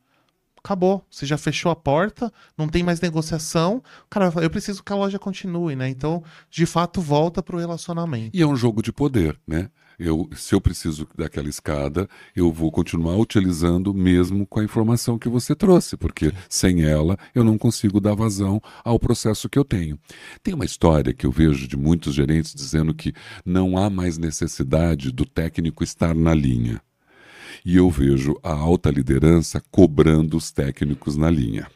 [0.67, 1.07] acabou.
[1.09, 3.83] Você já fechou a porta, não tem mais negociação.
[4.11, 5.89] Cara, eu preciso que a loja continue, né?
[5.89, 8.37] Então, de fato, volta para o relacionamento.
[8.37, 9.71] E é um jogo de poder, né?
[9.99, 15.29] Eu, se eu preciso daquela escada, eu vou continuar utilizando mesmo com a informação que
[15.29, 19.99] você trouxe, porque sem ela eu não consigo dar vazão ao processo que eu tenho.
[20.43, 25.11] Tem uma história que eu vejo de muitos gerentes dizendo que não há mais necessidade
[25.11, 26.79] do técnico estar na linha.
[27.65, 31.69] E eu vejo a alta liderança cobrando os técnicos na linha.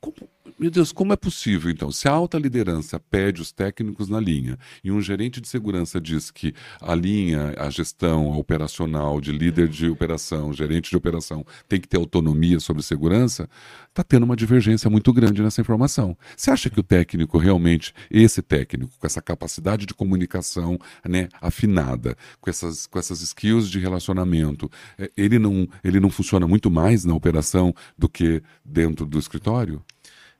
[0.00, 0.16] Como,
[0.62, 1.90] Meu Deus, como é possível então?
[1.90, 6.30] Se a alta liderança pede os técnicos na linha e um gerente de segurança diz
[6.30, 11.80] que a linha, a gestão a operacional de líder de operação, gerente de operação, tem
[11.80, 13.50] que ter autonomia sobre segurança,
[13.88, 16.16] está tendo uma divergência muito grande nessa informação.
[16.36, 22.16] Você acha que o técnico realmente, esse técnico, com essa capacidade de comunicação né, afinada,
[22.40, 27.04] com essas, com essas skills de relacionamento, é, ele não, ele não funciona muito mais
[27.04, 29.82] na operação do que dentro do escritório?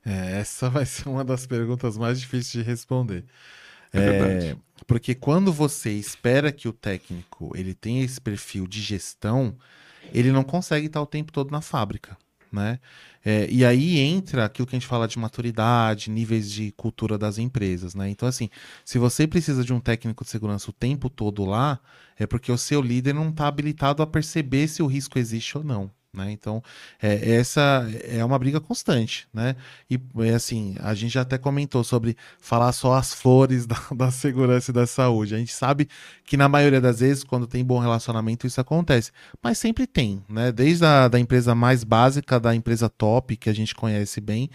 [0.04, 3.24] É, essa vai ser uma das perguntas mais difíceis de responder.
[3.92, 9.56] É, é porque quando você espera que o técnico ele tenha esse perfil de gestão,
[10.12, 12.16] ele não consegue estar o tempo todo na fábrica,
[12.50, 12.80] né?
[13.24, 17.38] É, e aí entra aquilo que a gente fala de maturidade, níveis de cultura das
[17.38, 18.10] empresas, né?
[18.10, 18.50] Então, assim,
[18.84, 21.78] se você precisa de um técnico de segurança o tempo todo lá,
[22.18, 25.62] é porque o seu líder não está habilitado a perceber se o risco existe ou
[25.62, 25.90] não.
[26.14, 26.30] Né?
[26.30, 26.62] Então,
[27.00, 29.56] é, essa é uma briga constante, né?
[29.88, 34.10] E é assim, a gente já até comentou sobre falar só as flores da, da,
[34.10, 35.34] segurança e da saúde.
[35.34, 35.88] A gente sabe
[36.26, 39.10] que na maioria das vezes, quando tem bom relacionamento, isso acontece.
[39.42, 40.52] Mas sempre tem, né?
[40.52, 44.50] Desde a da empresa mais básica, da empresa top, que a gente conhece bem,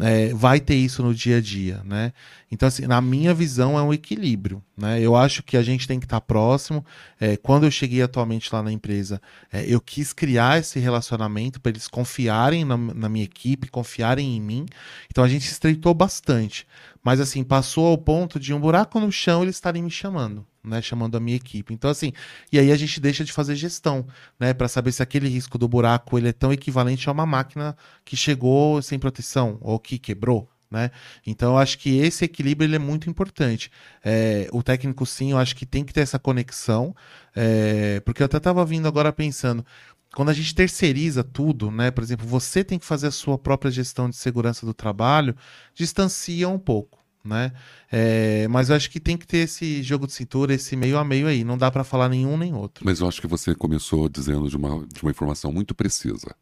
[0.00, 2.12] é, vai ter isso no dia a dia, né?
[2.50, 5.00] Então, assim, na minha visão, é um equilíbrio, né?
[5.00, 6.84] Eu acho que a gente tem que estar próximo.
[7.20, 9.20] É, quando eu cheguei atualmente lá na empresa,
[9.52, 14.40] é, eu quis criar esse relacionamento para eles confiarem na, na, minha equipe, confiarem em
[14.40, 14.66] mim.
[15.10, 16.66] Então, a gente estreitou bastante.
[17.02, 20.80] Mas, assim, passou ao ponto de um buraco no chão eles estarem me chamando né,
[20.82, 21.72] chamando a minha equipe.
[21.72, 22.12] Então assim,
[22.52, 24.06] e aí a gente deixa de fazer gestão,
[24.38, 27.76] né, para saber se aquele risco do buraco ele é tão equivalente a uma máquina
[28.04, 30.90] que chegou sem proteção ou que quebrou, né?
[31.26, 33.70] Então eu acho que esse equilíbrio ele é muito importante.
[34.04, 36.94] É, o técnico sim, eu acho que tem que ter essa conexão,
[37.34, 39.64] é, porque eu até estava vindo agora pensando
[40.14, 41.90] quando a gente terceiriza tudo, né?
[41.90, 45.36] Por exemplo, você tem que fazer a sua própria gestão de segurança do trabalho,
[45.74, 47.52] distancia um pouco né?
[47.92, 51.04] É, mas eu acho que tem que ter esse jogo de cintura, esse meio a
[51.04, 51.44] meio aí.
[51.44, 52.84] Não dá para falar nenhum nem outro.
[52.84, 56.34] Mas eu acho que você começou dizendo de uma, de uma informação muito precisa.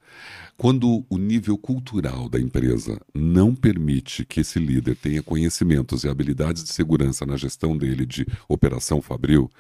[0.56, 6.62] Quando o nível cultural da empresa não permite que esse líder tenha conhecimentos e habilidades
[6.62, 9.50] de segurança na gestão dele de operação fabril,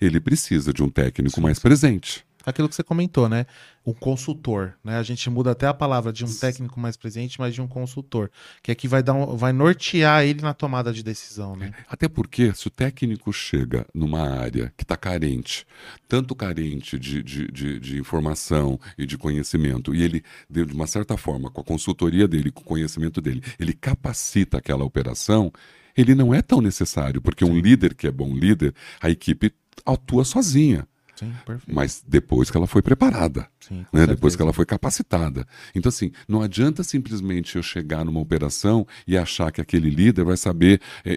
[0.00, 1.42] ele precisa de um técnico Sim.
[1.42, 3.46] mais presente aquilo que você comentou, né?
[3.84, 4.98] Um consultor, né?
[4.98, 8.30] A gente muda até a palavra de um técnico mais presente, mas de um consultor,
[8.62, 11.72] que aqui vai dar um, vai nortear ele na tomada de decisão, né?
[11.88, 15.66] Até porque se o técnico chega numa área que está carente,
[16.08, 21.16] tanto carente de, de, de, de, informação e de conhecimento, e ele, de uma certa
[21.16, 25.52] forma, com a consultoria dele, com o conhecimento dele, ele capacita aquela operação,
[25.96, 29.52] ele não é tão necessário, porque um líder que é bom líder, a equipe
[29.84, 30.86] atua sozinha.
[31.18, 31.32] Sim,
[31.66, 34.06] mas depois que ela foi preparada, Sim, né?
[34.06, 35.44] depois que ela foi capacitada.
[35.74, 40.36] Então, assim, não adianta simplesmente eu chegar numa operação e achar que aquele líder vai
[40.36, 41.12] saber é,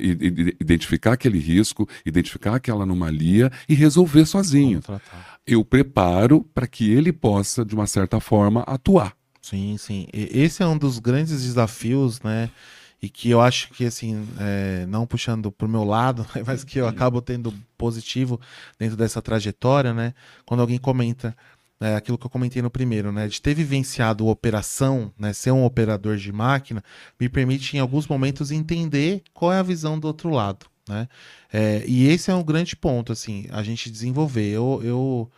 [0.60, 4.82] identificar aquele risco, identificar aquela anomalia e resolver sozinho.
[5.46, 9.16] Eu preparo para que ele possa, de uma certa forma, atuar.
[9.40, 10.08] Sim, sim.
[10.12, 12.50] Esse é um dos grandes desafios, né?
[13.02, 16.88] E que eu acho que, assim, é, não puxando pro meu lado, mas que eu
[16.88, 18.40] acabo tendo positivo
[18.78, 20.14] dentro dessa trajetória, né?
[20.46, 21.36] Quando alguém comenta
[21.80, 23.28] é, aquilo que eu comentei no primeiro, né?
[23.28, 25.34] De ter vivenciado operação, né?
[25.34, 26.84] Ser um operador de máquina,
[27.20, 31.08] me permite, em alguns momentos, entender qual é a visão do outro lado, né?
[31.52, 34.52] É, e esse é um grande ponto, assim, a gente desenvolver.
[34.52, 35.32] Eu, eu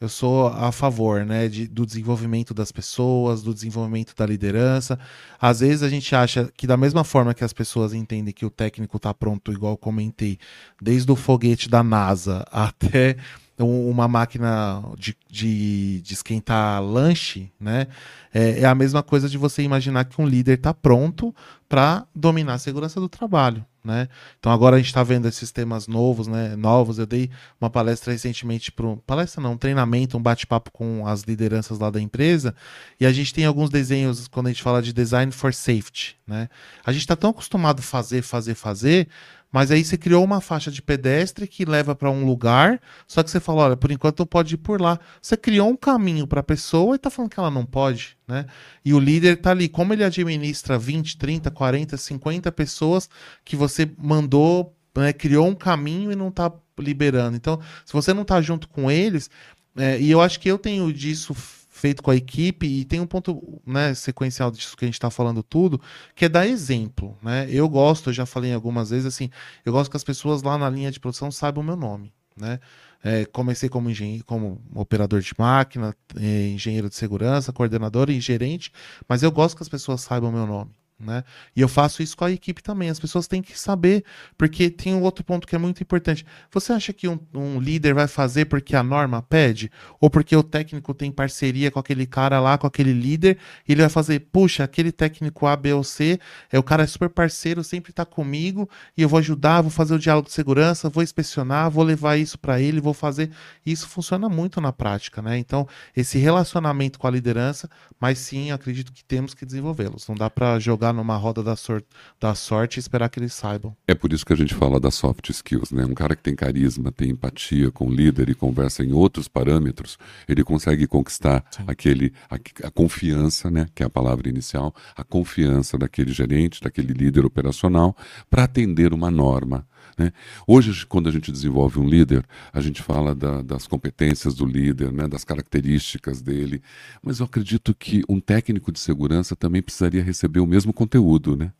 [0.00, 4.98] eu sou a favor né, de, do desenvolvimento das pessoas, do desenvolvimento da liderança.
[5.40, 8.50] Às vezes a gente acha que, da mesma forma que as pessoas entendem que o
[8.50, 10.38] técnico está pronto, igual comentei,
[10.80, 13.16] desde o foguete da NASA até
[13.58, 17.88] uma máquina de, de, de esquentar lanche, né?
[18.32, 21.34] É, é, a mesma coisa de você imaginar que um líder está pronto
[21.68, 24.06] para dominar a segurança do trabalho, né?
[24.38, 26.54] Então agora a gente está vendo esses temas novos, né?
[26.54, 26.98] Novos.
[26.98, 31.78] Eu dei uma palestra recentemente para palestra não, um treinamento, um bate-papo com as lideranças
[31.78, 32.54] lá da empresa
[33.00, 36.50] e a gente tem alguns desenhos quando a gente fala de design for safety, né?
[36.84, 39.08] A gente está tão acostumado a fazer, fazer, fazer
[39.50, 43.30] mas aí você criou uma faixa de pedestre que leva para um lugar, só que
[43.30, 45.00] você falou, olha, por enquanto não pode ir por lá.
[45.22, 48.44] Você criou um caminho para a pessoa e está falando que ela não pode, né?
[48.84, 53.08] E o líder está ali, como ele administra 20, 30, 40, 50 pessoas
[53.42, 57.36] que você mandou, né, criou um caminho e não está liberando.
[57.36, 59.30] Então, se você não está junto com eles,
[59.76, 61.34] é, e eu acho que eu tenho disso
[61.78, 65.10] feito com a equipe e tem um ponto né, sequencial disso que a gente está
[65.10, 65.80] falando tudo,
[66.14, 67.16] que é dar exemplo.
[67.22, 67.46] Né?
[67.48, 69.30] Eu gosto, eu já falei algumas vezes assim,
[69.64, 72.12] eu gosto que as pessoas lá na linha de produção saibam o meu nome.
[72.36, 72.58] Né?
[73.02, 78.72] É, comecei como, engenheiro, como operador de máquina, é, engenheiro de segurança, coordenador e gerente,
[79.08, 80.72] mas eu gosto que as pessoas saibam o meu nome.
[81.00, 81.22] Né?
[81.54, 82.90] E eu faço isso com a equipe também.
[82.90, 84.04] As pessoas têm que saber,
[84.36, 86.26] porque tem um outro ponto que é muito importante.
[86.50, 89.70] Você acha que um, um, líder vai fazer porque a norma pede?
[90.00, 93.82] Ou porque o técnico tem parceria com aquele cara lá, com aquele líder, e ele
[93.82, 96.18] vai fazer, puxa, aquele técnico A, B ou C,
[96.50, 99.94] é o cara é super parceiro, sempre está comigo, e eu vou ajudar, vou fazer
[99.94, 103.30] o diálogo de segurança, vou inspecionar, vou levar isso para ele, vou fazer.
[103.64, 105.38] Isso funciona muito na prática, né?
[105.38, 105.64] Então,
[105.96, 110.08] esse relacionamento com a liderança, mas sim, acredito que temos que desenvolvê-los.
[110.08, 111.82] Não dá para jogar numa roda da, sor
[112.20, 113.76] da sorte e esperar que eles saibam.
[113.86, 115.84] É por isso que a gente fala das soft skills, né?
[115.84, 119.98] Um cara que tem carisma, tem empatia com o líder e conversa em outros parâmetros,
[120.28, 121.64] ele consegue conquistar Sim.
[121.66, 123.66] aquele a, a, confiança, né?
[123.74, 127.96] Que é a palavra inicial, a confiança daquele gerente, daquele líder operacional
[128.30, 129.66] para atender uma norma.
[129.98, 130.12] Né?
[130.46, 134.92] Hoje, quando a gente desenvolve um líder, a gente fala da, das competências do líder,
[134.92, 135.08] né?
[135.08, 136.62] das características dele,
[137.02, 141.36] mas eu acredito que um técnico de segurança também precisaria receber o mesmo conteúdo.
[141.36, 141.52] Né?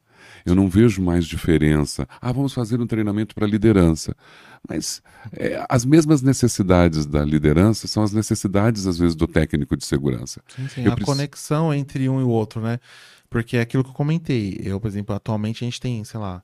[0.47, 2.07] Eu não vejo mais diferença.
[2.21, 4.15] Ah, vamos fazer um treinamento para liderança.
[4.69, 9.85] Mas é, as mesmas necessidades da liderança são as necessidades, às vezes, do técnico de
[9.85, 10.41] segurança.
[10.49, 10.87] Sim, sim.
[10.87, 11.07] a preciso...
[11.07, 12.79] conexão entre um e o outro, né?
[13.31, 14.59] Porque é aquilo que eu comentei.
[14.63, 16.43] Eu, por exemplo, atualmente a gente tem, sei lá,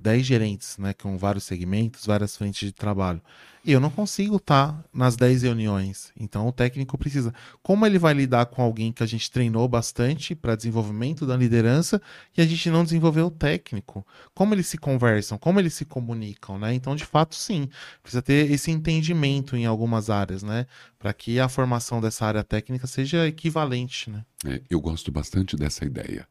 [0.00, 3.20] 10 gerentes, né, com vários segmentos, várias frentes de trabalho.
[3.66, 6.12] E eu não consigo estar tá nas 10 reuniões.
[6.16, 7.34] Então o técnico precisa.
[7.64, 12.00] Como ele vai lidar com alguém que a gente treinou bastante para desenvolvimento da liderança
[12.36, 14.06] e a gente não desenvolveu o técnico?
[14.32, 15.36] Como eles se conversam?
[15.36, 16.74] Como eles se comunicam, né?
[16.74, 17.68] Então, de fato, sim,
[18.00, 22.86] precisa ter esse entendimento em algumas áreas, né, para que a formação dessa área técnica
[22.86, 24.24] seja equivalente, né?
[24.46, 26.28] É, eu gosto bastante dessa ideia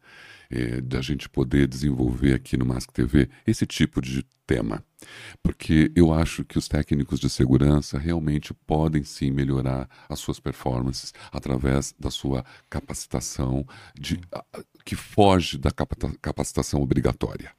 [0.50, 4.84] é, da gente poder desenvolver aqui no Mask TV esse tipo de tema.
[5.42, 11.14] Porque eu acho que os técnicos de segurança realmente podem sim melhorar as suas performances
[11.32, 13.66] através da sua capacitação
[14.00, 14.20] de,
[14.84, 17.52] que foge da capacitação obrigatória.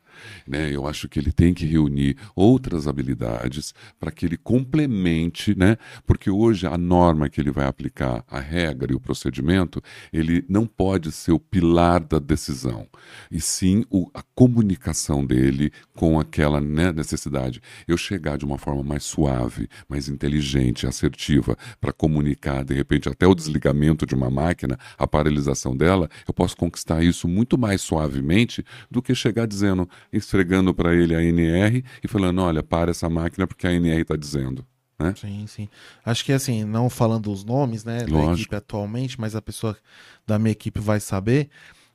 [0.46, 0.70] Né?
[0.74, 5.76] Eu acho que ele tem que reunir outras habilidades para que ele complemente, né?
[6.06, 10.66] porque hoje a norma que ele vai aplicar, a regra e o procedimento, ele não
[10.66, 12.86] pode ser o pilar da decisão,
[13.30, 17.60] e sim o, a comunicação dele com aquela né, necessidade.
[17.86, 23.26] Eu chegar de uma forma mais suave, mais inteligente, assertiva, para comunicar, de repente, até
[23.26, 28.64] o desligamento de uma máquina, a paralisação dela, eu posso conquistar isso muito mais suavemente
[28.90, 33.46] do que chegar dizendo esfregando para ele a NR e falando: olha, para essa máquina
[33.46, 34.66] porque a NR está dizendo.
[34.98, 35.14] Né?
[35.16, 35.68] Sim, sim.
[36.04, 39.76] Acho que assim, não falando os nomes né, da equipe atualmente, mas a pessoa
[40.26, 41.50] da minha equipe vai saber.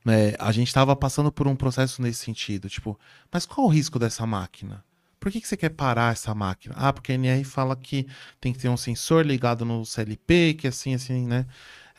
[0.08, 2.69] É, a gente estava passando por um processo nesse sentido.
[2.69, 3.00] Tipo,
[3.32, 4.84] mas qual o risco dessa máquina?
[5.19, 6.74] Por que, que você quer parar essa máquina?
[6.76, 8.08] Ah, porque a NR fala que
[8.39, 11.45] tem que ter um sensor ligado no CLP, que assim, assim, né?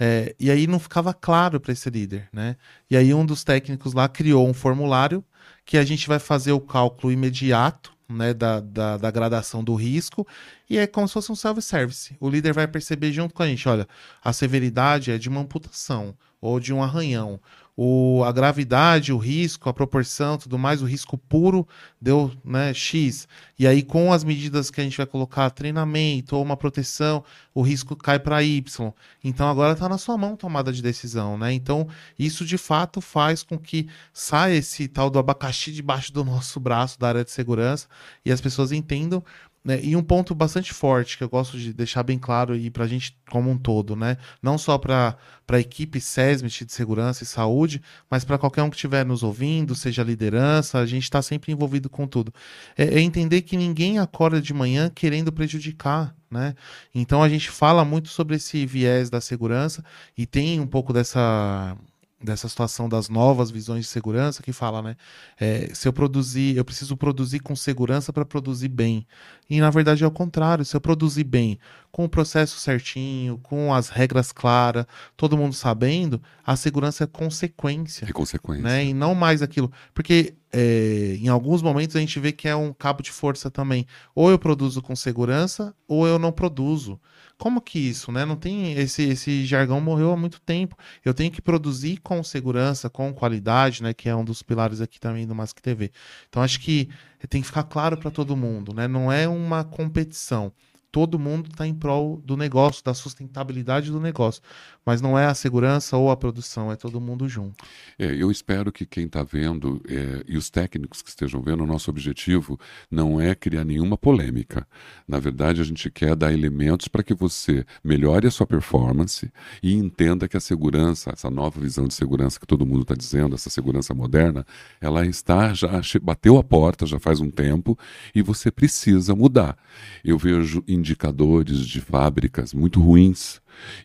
[0.00, 2.56] É, e aí não ficava claro para esse líder, né?
[2.90, 5.24] E aí um dos técnicos lá criou um formulário
[5.64, 10.26] que a gente vai fazer o cálculo imediato né, da, da, da, gradação do risco,
[10.68, 12.16] e é como se fosse um self-service.
[12.20, 13.88] O líder vai perceber junto com a gente: olha,
[14.22, 17.40] a severidade é de uma amputação ou de um arranhão,
[17.76, 21.66] o, a gravidade, o risco, a proporção, tudo mais, o risco puro
[22.00, 23.26] deu né, X.
[23.58, 27.62] E aí, com as medidas que a gente vai colocar, treinamento ou uma proteção, o
[27.62, 28.92] risco cai para Y.
[29.24, 31.38] Então, agora está na sua mão tomada de decisão.
[31.38, 31.52] Né?
[31.54, 36.60] Então, isso de fato faz com que saia esse tal do abacaxi debaixo do nosso
[36.60, 37.88] braço da área de segurança
[38.24, 39.24] e as pessoas entendam
[39.64, 39.78] né?
[39.82, 42.88] E um ponto bastante forte que eu gosto de deixar bem claro e para a
[42.88, 44.16] gente como um todo, né?
[44.42, 45.16] não só para
[45.48, 49.74] a equipe SESMIT de segurança e saúde, mas para qualquer um que estiver nos ouvindo,
[49.74, 52.32] seja liderança, a gente está sempre envolvido com tudo.
[52.76, 56.14] É, é entender que ninguém acorda de manhã querendo prejudicar.
[56.30, 56.54] Né?
[56.94, 59.84] Então a gente fala muito sobre esse viés da segurança
[60.16, 61.76] e tem um pouco dessa
[62.22, 64.96] dessa situação das novas visões de segurança que fala, né?
[65.38, 69.06] É, se eu produzir, eu preciso produzir com segurança para produzir bem.
[69.50, 70.64] E na verdade é o contrário.
[70.64, 71.58] Se eu produzir bem,
[71.90, 78.06] com o processo certinho, com as regras claras, todo mundo sabendo, a segurança é consequência.
[78.08, 78.62] É consequência.
[78.62, 78.86] Né?
[78.86, 79.70] E não mais aquilo.
[79.92, 83.86] Porque é, em alguns momentos a gente vê que é um cabo de força também.
[84.14, 87.00] Ou eu produzo com segurança, ou eu não produzo.
[87.42, 88.24] Como que isso, né?
[88.24, 90.76] Não tem esse esse jargão morreu há muito tempo.
[91.04, 93.92] Eu tenho que produzir com segurança, com qualidade, né?
[93.92, 95.90] Que é um dos pilares aqui também do Mask TV.
[96.28, 96.88] Então acho que
[97.28, 98.86] tem que ficar claro para todo mundo, né?
[98.86, 100.52] Não é uma competição.
[100.92, 104.42] Todo mundo está em prol do negócio, da sustentabilidade do negócio.
[104.84, 107.64] Mas não é a segurança ou a produção, é todo mundo junto.
[107.98, 111.66] É, eu espero que quem está vendo é, e os técnicos que estejam vendo, o
[111.66, 114.66] nosso objetivo não é criar nenhuma polêmica.
[115.08, 119.74] Na verdade, a gente quer dar elementos para que você melhore a sua performance e
[119.74, 123.48] entenda que a segurança, essa nova visão de segurança que todo mundo está dizendo, essa
[123.48, 124.44] segurança moderna,
[124.80, 127.78] ela está já bateu a porta já faz um tempo
[128.14, 129.56] e você precisa mudar.
[130.04, 133.40] Eu vejo indicadores de fábricas muito ruins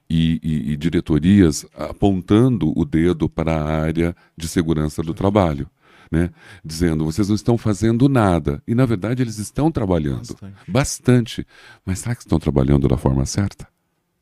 [0.09, 5.69] e, e, e diretorias apontando o dedo para a área de segurança do trabalho.
[6.09, 6.29] Né?
[6.63, 8.63] dizendo vocês não estão fazendo nada.
[8.65, 10.71] E na verdade eles estão trabalhando bastante.
[10.71, 11.47] bastante.
[11.85, 13.67] Mas será que estão trabalhando da forma certa?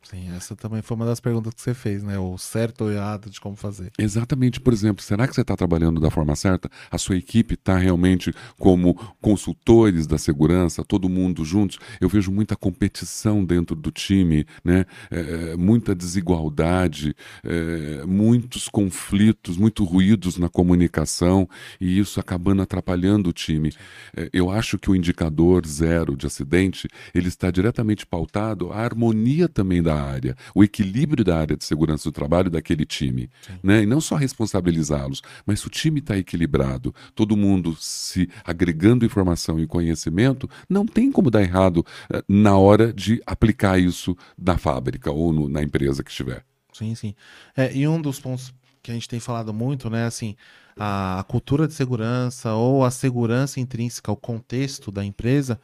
[0.10, 2.20] Sim, essa também foi uma das perguntas que você fez, né?
[2.20, 3.92] O certo ou errado de como fazer.
[3.98, 4.60] Exatamente.
[4.60, 6.70] Por exemplo, será que você está trabalhando da forma certa?
[6.92, 11.80] A sua equipe está realmente como consultores da segurança, todo mundo juntos?
[12.00, 14.86] Eu vejo muita competição dentro do time, né?
[15.10, 21.50] É, é muita desigualdade, é, muitos conflitos, muito ruídos na comunicação
[21.82, 23.74] e isso acabando atrapalhando o time.
[24.16, 29.50] É, eu acho que o indicador zero de acidente ele está diretamente pautado à harmonia
[29.50, 33.30] também da área, o equilíbrio da área de segurança do trabalho daquele time.
[33.64, 33.84] Né?
[33.84, 39.60] E não só responsabilizá-los, mas se o time está equilibrado, todo mundo se agregando informação
[39.60, 45.12] e conhecimento, não tem como dar errado eh, na hora de aplicar isso na fábrica
[45.12, 46.44] ou no, na empresa que estiver.
[46.74, 47.16] Sim, sim.
[47.56, 50.36] É, e um dos pontos que a gente tem falado muito, né, assim,
[50.78, 55.60] a, a cultura de segurança ou a segurança intrínseca, o contexto da empresa,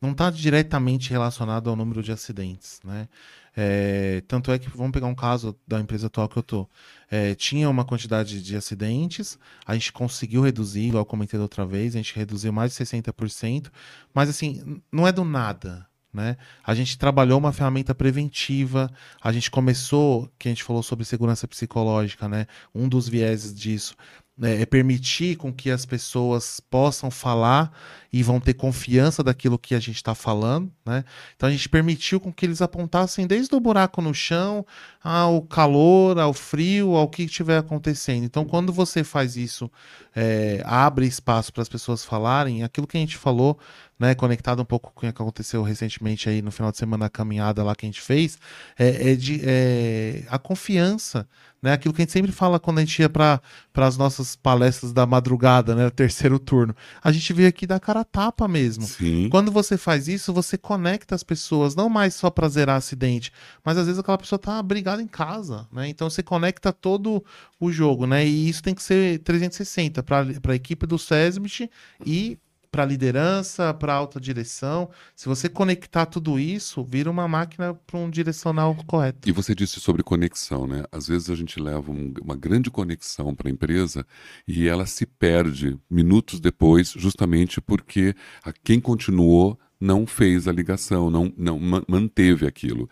[0.00, 3.08] não está diretamente relacionado ao número de acidentes, né?
[3.56, 6.68] É, tanto é que, vamos pegar um caso da empresa atual que eu tô.
[7.10, 11.66] É, tinha uma quantidade de acidentes, a gente conseguiu reduzir, igual eu comentei da outra
[11.66, 13.70] vez, a gente reduziu mais de 60%,
[14.14, 16.36] mas assim, não é do nada, né?
[16.64, 18.90] A gente trabalhou uma ferramenta preventiva,
[19.20, 22.46] a gente começou, que a gente falou sobre segurança psicológica, né?
[22.74, 23.94] Um dos vieses disso
[24.42, 27.72] é, é permitir com que as pessoas possam falar
[28.12, 31.04] e vão ter confiança daquilo que a gente está falando, né?
[31.36, 34.66] Então a gente permitiu com que eles apontassem desde o buraco no chão
[35.02, 38.24] ao calor, ao frio, ao que estiver acontecendo.
[38.24, 39.70] Então quando você faz isso,
[40.14, 43.58] é, abre espaço para as pessoas falarem, aquilo que a gente falou,
[43.98, 47.10] né, conectado um pouco com o que aconteceu recentemente aí no final de semana, a
[47.10, 48.38] caminhada lá que a gente fez,
[48.78, 51.28] é, é de é, a confiança,
[51.62, 51.72] né?
[51.72, 53.40] Aquilo que a gente sempre fala quando a gente ia para
[53.74, 55.90] as nossas palestras da madrugada, né?
[55.90, 56.74] Terceiro turno.
[57.02, 58.84] A gente veio aqui dar cara a tapa mesmo.
[58.84, 59.28] Sim.
[59.30, 63.32] Quando você faz isso, você conecta as pessoas, não mais só para zerar acidente,
[63.64, 65.88] mas às vezes aquela pessoa tá brigada em casa, né?
[65.88, 67.24] Então você conecta todo
[67.58, 68.26] o jogo, né?
[68.26, 71.70] E isso tem que ser 360 para a equipe do SESMIT
[72.06, 72.38] e
[72.70, 74.90] para liderança, para alta direção.
[75.14, 79.28] Se você conectar tudo isso, vira uma máquina para um direcional correto.
[79.28, 80.84] E você disse sobre conexão, né?
[80.92, 84.06] Às vezes a gente leva um, uma grande conexão para a empresa
[84.46, 88.14] e ela se perde minutos depois, justamente porque
[88.44, 91.58] a, quem continuou não fez a ligação, não, não
[91.88, 92.88] manteve aquilo.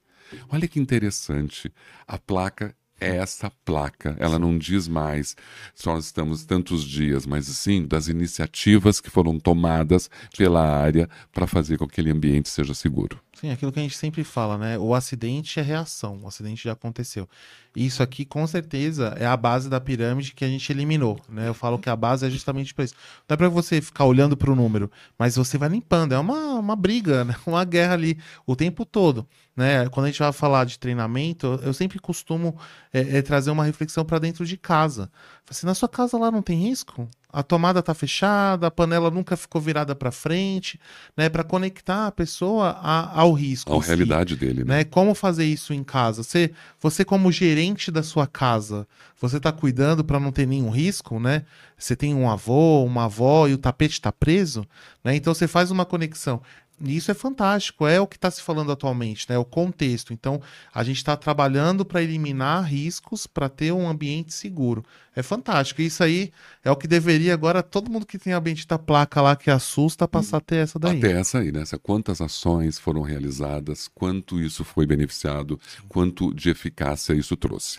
[0.50, 1.72] Olha que interessante.
[2.06, 4.16] A placa é essa placa.
[4.18, 5.36] Ela não diz mais
[5.74, 11.78] só estamos tantos dias, mas sim das iniciativas que foram tomadas pela área para fazer
[11.78, 13.23] com que aquele ambiente seja seguro.
[13.40, 14.78] Sim, aquilo que a gente sempre fala, né?
[14.78, 17.28] O acidente é reação, o acidente já aconteceu.
[17.74, 21.48] Isso aqui, com certeza, é a base da pirâmide que a gente eliminou, né?
[21.48, 22.94] Eu falo que a base é justamente para isso.
[23.28, 26.12] Não é para você ficar olhando para o número, mas você vai limpando.
[26.12, 27.34] É uma, uma briga, né?
[27.44, 28.16] uma guerra ali
[28.46, 29.26] o tempo todo,
[29.56, 29.88] né?
[29.88, 32.56] Quando a gente vai falar de treinamento, eu sempre costumo
[32.92, 35.10] é, é trazer uma reflexão para dentro de casa.
[35.50, 37.08] Assim, na sua casa lá não tem risco?
[37.34, 40.78] A tomada está fechada, a panela nunca ficou virada para frente,
[41.16, 43.76] né, para conectar a pessoa a, ao risco.
[43.76, 44.78] A si, realidade dele, né?
[44.78, 44.84] né?
[44.84, 46.22] Como fazer isso em casa?
[46.22, 48.86] Você, você como gerente da sua casa,
[49.20, 51.44] você está cuidando para não ter nenhum risco, né?
[51.76, 54.64] Você tem um avô, uma avó e o tapete está preso,
[55.02, 55.16] né?
[55.16, 56.40] Então você faz uma conexão
[56.80, 59.38] E isso é fantástico, é o que está se falando atualmente, né?
[59.38, 60.12] O contexto.
[60.12, 60.40] Então,
[60.74, 64.84] a gente está trabalhando para eliminar riscos, para ter um ambiente seguro.
[65.16, 65.80] É fantástico.
[65.80, 66.32] E isso aí
[66.64, 70.08] é o que deveria agora todo mundo que tem a bendita placa lá que assusta
[70.08, 70.98] passar a ter essa daí.
[70.98, 71.62] Até essa aí, né?
[71.82, 75.82] Quantas ações foram realizadas, quanto isso foi beneficiado, Sim.
[75.88, 77.78] quanto de eficácia isso trouxe.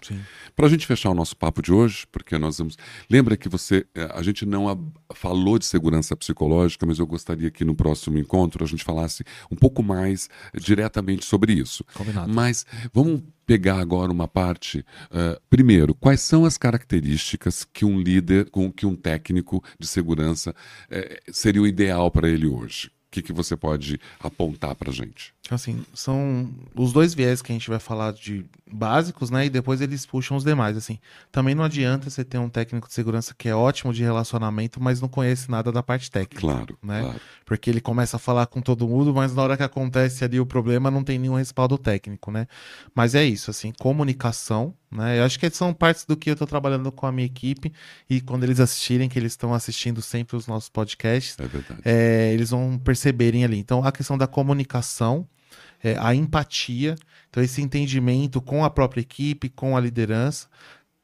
[0.56, 2.78] Para a gente fechar o nosso papo de hoje, porque nós vamos.
[3.10, 3.86] Lembra que você.
[3.94, 8.64] Eh, a gente não falou de segurança psicológica, mas eu gostaria que no próximo encontro
[8.64, 11.84] a gente falasse um pouco mais diretamente sobre isso.
[11.94, 12.32] Combinado.
[12.32, 14.80] Mas vamos pegar agora uma parte.
[15.12, 20.52] Uh, primeiro, quais são as características que um líder, com que um técnico de segurança
[20.52, 22.90] uh, seria o ideal para ele hoje?
[23.16, 25.34] O que, que você pode apontar para gente?
[25.50, 29.46] Assim, são os dois viés que a gente vai falar de básicos, né?
[29.46, 31.00] E depois eles puxam os demais, assim.
[31.32, 35.00] Também não adianta você ter um técnico de segurança que é ótimo de relacionamento, mas
[35.00, 36.42] não conhece nada da parte técnica.
[36.42, 37.04] Claro, né?
[37.04, 37.22] Claro.
[37.46, 40.46] Porque ele começa a falar com todo mundo, mas na hora que acontece ali o
[40.46, 42.48] problema não tem nenhum respaldo técnico, né?
[42.94, 45.20] Mas é isso, assim, comunicação, né?
[45.20, 47.72] Eu acho que são partes do que eu estou trabalhando com a minha equipe
[48.10, 51.38] e quando eles assistirem, que eles estão assistindo sempre os nossos podcasts,
[51.84, 53.58] é é, eles vão perceberem ali.
[53.58, 55.28] Então, a questão da comunicação,
[55.84, 56.96] é, a empatia,
[57.30, 60.48] então esse entendimento com a própria equipe, com a liderança,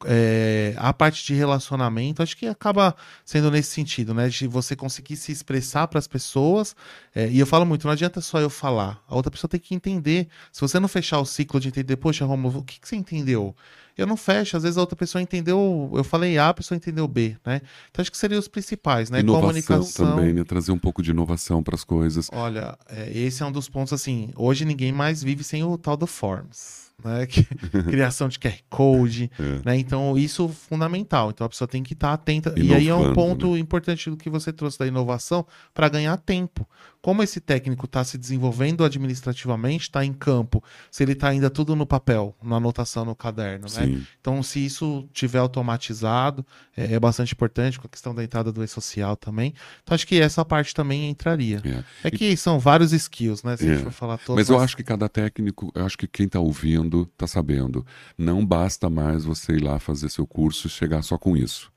[0.06, 4.28] é, a parte de relacionamento, acho que acaba sendo nesse sentido, né?
[4.28, 6.74] De você conseguir se expressar para as pessoas.
[7.14, 9.02] É, e eu falo muito, não adianta só eu falar.
[9.06, 10.28] A outra pessoa tem que entender.
[10.50, 13.54] Se você não fechar o ciclo de entender, poxa, Romulo, o que, que você entendeu?
[13.96, 17.06] Eu não fecho, às vezes a outra pessoa entendeu, eu falei A, a pessoa entendeu
[17.06, 17.60] B, né?
[17.90, 19.20] Então acho que seriam os principais, né?
[19.20, 20.44] Inovação Comunicação também, né?
[20.44, 22.28] Trazer um pouco de inovação para as coisas.
[22.32, 24.30] Olha, é, esse é um dos pontos assim.
[24.36, 27.26] Hoje ninguém mais vive sem o tal do Forms né?
[27.90, 29.60] Criação de QR Code, é.
[29.64, 29.76] né?
[29.76, 31.30] Então, isso é fundamental.
[31.30, 32.50] Então, a pessoa tem que estar atenta.
[32.50, 33.58] Inovando, e aí é um ponto né?
[33.58, 36.66] importante do que você trouxe da inovação para ganhar tempo.
[37.02, 41.74] Como esse técnico está se desenvolvendo administrativamente, está em campo, se ele está ainda tudo
[41.74, 43.86] no papel, na anotação no caderno, né?
[43.86, 44.06] Sim.
[44.20, 46.46] Então, se isso tiver automatizado,
[46.76, 49.52] é, é bastante importante com a questão da entrada do e-social também.
[49.82, 51.60] Então, acho que essa parte também entraria.
[51.64, 52.36] É, é que e...
[52.36, 53.56] são vários skills, né?
[53.56, 53.84] Se a gente é.
[53.84, 54.36] for falar todos.
[54.36, 57.84] Mas eu acho que cada técnico, eu acho que quem está ouvindo está sabendo.
[58.16, 61.71] Não basta mais você ir lá fazer seu curso e chegar só com isso.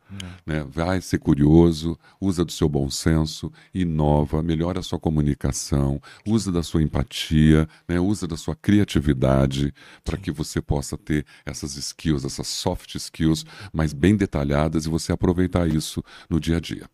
[0.45, 0.65] Né?
[0.69, 6.63] Vai ser curioso, usa do seu bom senso, inova, melhora a sua comunicação, usa da
[6.63, 7.99] sua empatia, né?
[7.99, 13.93] usa da sua criatividade para que você possa ter essas skills, essas soft skills mais
[13.93, 16.89] bem detalhadas e você aproveitar isso no dia a dia.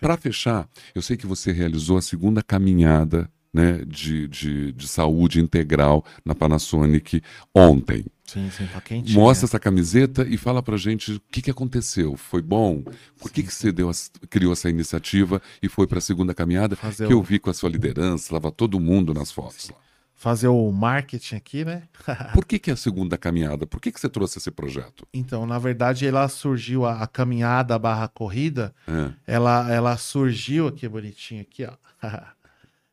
[0.00, 5.40] Para fechar, eu sei que você realizou a segunda caminhada né, de, de, de saúde
[5.40, 7.22] integral na Panasonic
[7.54, 8.04] ontem.
[8.32, 9.20] Sim, sim, tá quentinho.
[9.20, 12.16] Mostra essa camiseta e fala pra gente o que, que aconteceu.
[12.16, 12.82] Foi bom?
[12.82, 13.90] Por sim, que, que você deu,
[14.30, 16.74] criou essa iniciativa e foi para a segunda caminhada?
[16.74, 17.18] Fazer que o...
[17.18, 19.76] eu vi com a sua liderança, estava todo mundo nas fotos lá.
[20.14, 21.82] Fazer o marketing aqui, né?
[22.32, 23.66] Por que, que é a segunda caminhada?
[23.66, 25.06] Por que, que você trouxe esse projeto?
[25.12, 29.12] Então, na verdade, ela surgiu, a, a caminhada barra corrida, é.
[29.26, 31.74] ela, ela surgiu aqui, bonitinho, aqui, ó.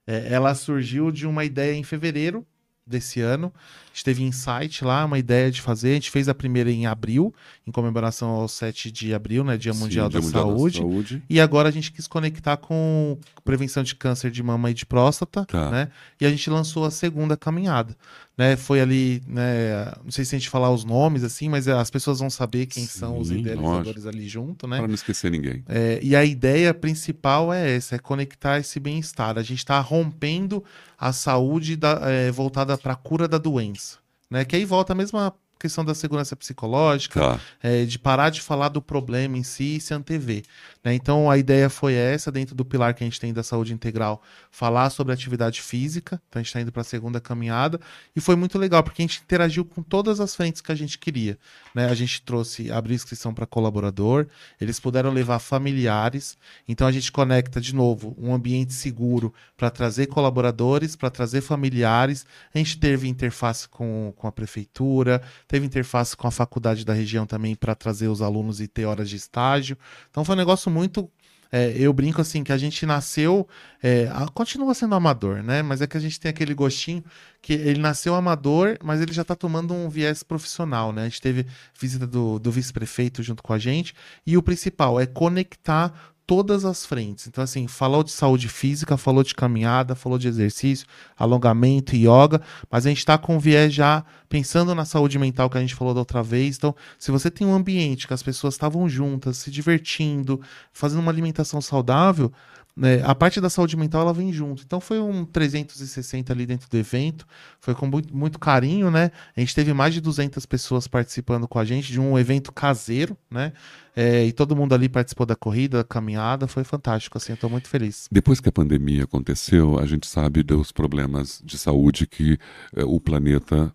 [0.05, 2.45] é, ela surgiu de uma ideia em fevereiro
[2.89, 3.53] desse ano.
[3.55, 5.91] A gente teve insight lá, uma ideia de fazer.
[5.91, 7.33] A gente fez a primeira em abril,
[7.65, 9.57] em comemoração ao 7 de abril, né?
[9.57, 10.79] Dia, Sim, Mundial, Dia da, Mundial Saúde.
[10.79, 11.23] da, Saúde.
[11.29, 15.45] E agora a gente quis conectar com prevenção de câncer de mama e de próstata,
[15.45, 15.69] tá.
[15.69, 15.89] né?
[16.19, 17.95] E a gente lançou a segunda caminhada.
[18.39, 21.89] Né, foi ali, né, não sei se a gente falar os nomes assim, mas as
[21.89, 24.07] pessoas vão saber quem Sim, são os idealizadores lógico.
[24.07, 24.77] ali junto, né?
[24.77, 25.61] Para não esquecer ninguém.
[25.67, 29.37] É, e a ideia principal é essa, é conectar esse bem-estar.
[29.37, 30.63] A gente está rompendo
[30.97, 33.97] a saúde da, é, voltada para a cura da doença,
[34.31, 34.45] né?
[34.45, 37.39] Que aí volta a mesma questão da segurança psicológica, tá.
[37.61, 40.43] é, de parar de falar do problema em si e se antever.
[40.83, 40.93] Né?
[40.93, 44.21] Então a ideia foi essa, dentro do pilar que a gente tem da saúde integral,
[44.49, 46.21] falar sobre atividade física.
[46.27, 47.79] Então a gente está indo para a segunda caminhada
[48.15, 50.97] e foi muito legal porque a gente interagiu com todas as frentes que a gente
[50.97, 51.37] queria.
[51.75, 51.89] Né?
[51.89, 54.27] A gente trouxe abrir inscrição para colaborador,
[54.59, 56.37] eles puderam levar familiares.
[56.67, 62.25] Então a gente conecta de novo um ambiente seguro para trazer colaboradores, para trazer familiares.
[62.53, 67.25] A gente teve interface com, com a prefeitura, teve interface com a faculdade da região
[67.25, 69.77] também para trazer os alunos e ter horas de estágio.
[70.09, 71.09] Então foi um negócio muito
[71.51, 73.47] é, eu brinco assim que a gente nasceu,
[73.81, 75.63] é, continua sendo amador, né?
[75.63, 77.03] Mas é que a gente tem aquele gostinho
[77.41, 81.03] que ele nasceu amador, mas ele já está tomando um viés profissional, né?
[81.03, 81.47] A gente teve
[81.79, 83.95] visita do, do vice-prefeito junto com a gente
[84.25, 87.25] e o principal é conectar todas as frentes.
[87.25, 90.85] Então, assim, falou de saúde física, falou de caminhada, falou de exercício,
[91.17, 95.61] alongamento, yoga, mas a gente está com viés já pensando na saúde mental que a
[95.61, 96.55] gente falou da outra vez.
[96.55, 100.39] Então, se você tem um ambiente que as pessoas estavam juntas, se divertindo,
[100.71, 102.31] fazendo uma alimentação saudável,
[102.79, 104.63] né, a parte da saúde mental ela vem junto.
[104.65, 107.27] Então foi um 360 ali dentro do evento,
[107.59, 109.11] foi com muito, muito carinho, né?
[109.35, 113.17] A gente teve mais de 200 pessoas participando com a gente de um evento caseiro,
[113.29, 113.51] né?
[113.93, 117.67] É, e todo mundo ali participou da corrida, da caminhada, foi fantástico, assim, eu muito
[117.67, 118.07] feliz.
[118.09, 122.37] Depois que a pandemia aconteceu, a gente sabe dos problemas de saúde que
[122.73, 123.73] é, o planeta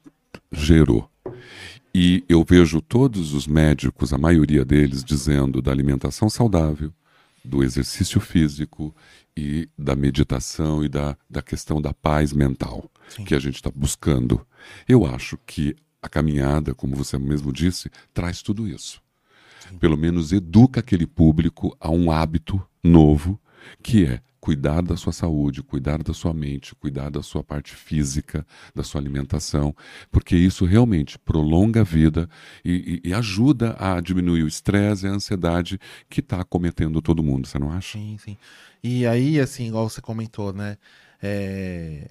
[0.50, 1.10] gerou.
[1.94, 6.90] E eu vejo todos os médicos, a maioria deles, dizendo da alimentação saudável,
[7.44, 8.94] do exercício físico
[9.36, 13.24] e da meditação e da, da questão da paz mental Sim.
[13.24, 14.46] que a gente está buscando.
[14.88, 19.02] Eu acho que a caminhada, como você mesmo disse, traz tudo isso.
[19.68, 19.78] Sim.
[19.78, 23.38] Pelo menos educa aquele público a um hábito novo,
[23.82, 28.46] que é cuidar da sua saúde, cuidar da sua mente, cuidar da sua parte física,
[28.74, 29.74] da sua alimentação,
[30.12, 32.28] porque isso realmente prolonga a vida
[32.62, 37.22] e, e, e ajuda a diminuir o estresse e a ansiedade que está cometendo todo
[37.22, 37.96] mundo, você não acha?
[37.96, 38.36] Sim, sim.
[38.82, 40.76] E aí, assim, igual você comentou, né?
[41.22, 42.06] É...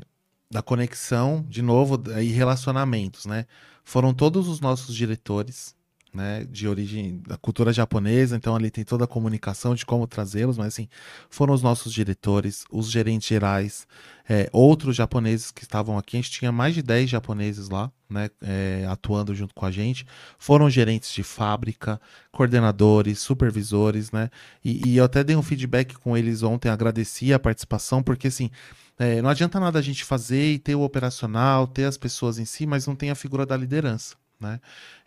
[0.50, 3.46] Da conexão, de novo, e relacionamentos, né?
[3.84, 5.76] Foram todos os nossos diretores,
[6.14, 10.58] né, de origem da cultura japonesa, então ali tem toda a comunicação de como trazê-los,
[10.58, 10.88] mas assim,
[11.30, 13.88] foram os nossos diretores, os gerentes gerais,
[14.30, 18.30] é, outros japoneses que estavam aqui, a gente tinha mais de 10 japoneses lá, né,
[18.42, 20.06] é, atuando junto com a gente,
[20.38, 22.00] foram gerentes de fábrica,
[22.32, 24.30] coordenadores, supervisores, né,
[24.64, 28.52] e, e eu até dei um feedback com eles ontem, agradeci a participação, porque assim,
[29.00, 32.46] é, não adianta nada a gente fazer e ter o operacional, ter as pessoas em
[32.46, 34.16] si, mas não tem a figura da liderança.
[34.44, 34.60] Né?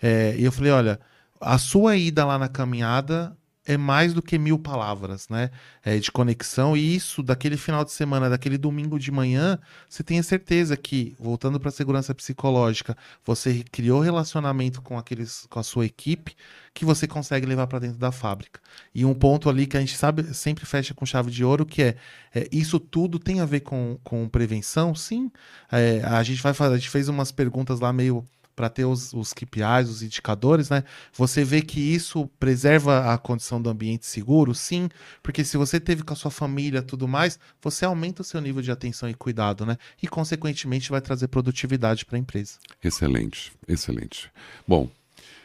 [0.03, 1.01] É, e eu falei, olha,
[1.41, 5.51] a sua ida lá na caminhada é mais do que mil palavras, né?
[5.85, 6.77] É, de conexão.
[6.77, 9.59] E isso, daquele final de semana, daquele domingo de manhã,
[9.89, 15.59] você tenha certeza que, voltando para a segurança psicológica, você criou relacionamento com aqueles, com
[15.59, 16.37] a sua equipe,
[16.73, 18.61] que você consegue levar para dentro da fábrica.
[18.95, 21.83] E um ponto ali que a gente sabe, sempre fecha com chave de ouro, que
[21.83, 21.97] é,
[22.33, 25.31] é isso tudo tem a ver com, com prevenção, sim.
[25.73, 28.25] É, a gente vai fazer, a gente fez umas perguntas lá meio
[28.57, 30.83] para ter os, os KPIs, os indicadores, né?
[31.13, 34.55] Você vê que isso preserva a condição do ambiente seguro?
[34.55, 34.89] Sim,
[35.23, 38.63] porque se você teve com a sua família tudo mais, você aumenta o seu nível
[38.63, 39.77] de atenção e cuidado, né?
[40.03, 42.55] E, consequentemente, vai trazer produtividade para a empresa.
[42.83, 44.33] Excelente, excelente.
[44.67, 44.91] Bom,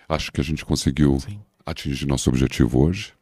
[0.07, 1.41] acho que a gente conseguiu Sim.
[1.65, 3.13] atingir nosso objetivo hoje.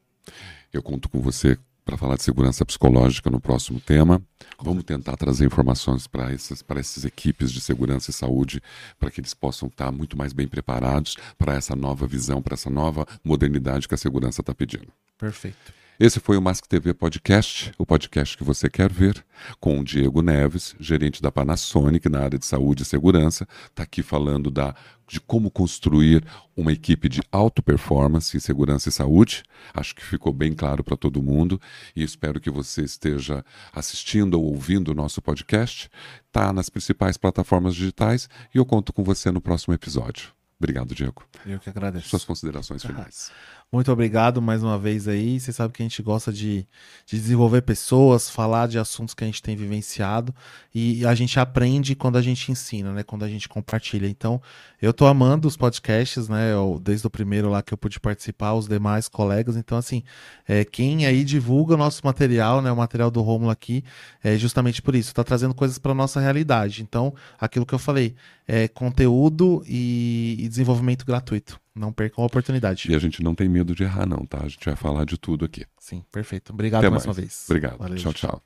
[0.71, 1.57] Eu conto com você
[1.89, 4.21] para falar de segurança psicológica no próximo tema.
[4.61, 8.61] Vamos tentar trazer informações para essas, para essas equipes de segurança e saúde,
[8.99, 12.69] para que eles possam estar muito mais bem preparados para essa nova visão, para essa
[12.69, 14.87] nova modernidade que a segurança está pedindo.
[15.17, 15.78] Perfeito.
[15.99, 19.21] Esse foi o Mask TV Podcast, o podcast que você quer ver,
[19.59, 24.01] com o Diego Neves, gerente da Panasonic na área de saúde e segurança, está aqui
[24.01, 24.73] falando da,
[25.05, 26.23] de como construir
[26.55, 29.43] uma equipe de alta performance em segurança e saúde.
[29.73, 31.59] Acho que ficou bem claro para todo mundo
[31.93, 33.43] e espero que você esteja
[33.73, 35.89] assistindo ou ouvindo o nosso podcast.
[36.27, 40.38] Está nas principais plataformas digitais e eu conto com você no próximo episódio.
[40.59, 41.23] Obrigado, Diego.
[41.45, 42.09] Eu que agradeço.
[42.09, 43.31] Suas considerações finais.
[43.71, 45.39] Muito obrigado mais uma vez aí.
[45.39, 46.67] Você sabe que a gente gosta de,
[47.05, 50.33] de desenvolver pessoas, falar de assuntos que a gente tem vivenciado
[50.73, 53.03] e a gente aprende quando a gente ensina, né?
[53.03, 54.07] Quando a gente compartilha.
[54.07, 54.41] Então,
[54.81, 56.51] eu tô amando os podcasts, né?
[56.51, 59.55] Eu, desde o primeiro lá que eu pude participar, os demais colegas.
[59.55, 60.03] Então, assim,
[60.47, 62.71] é, quem aí divulga o nosso material, né?
[62.71, 63.83] O material do Rômulo aqui,
[64.23, 65.13] é justamente por isso.
[65.13, 66.81] Tá trazendo coisas para nossa realidade.
[66.81, 68.15] Então, aquilo que eu falei,
[68.51, 71.59] é conteúdo e, e desenvolvimento gratuito.
[71.73, 72.91] Não percam a oportunidade.
[72.91, 74.41] E a gente não tem medo de errar, não, tá?
[74.43, 75.65] A gente vai falar de tudo aqui.
[75.79, 76.51] Sim, perfeito.
[76.51, 77.45] Obrigado mais, mais, uma vez.
[77.47, 77.77] Obrigado.
[77.77, 78.43] Valeu, tchau, tchau.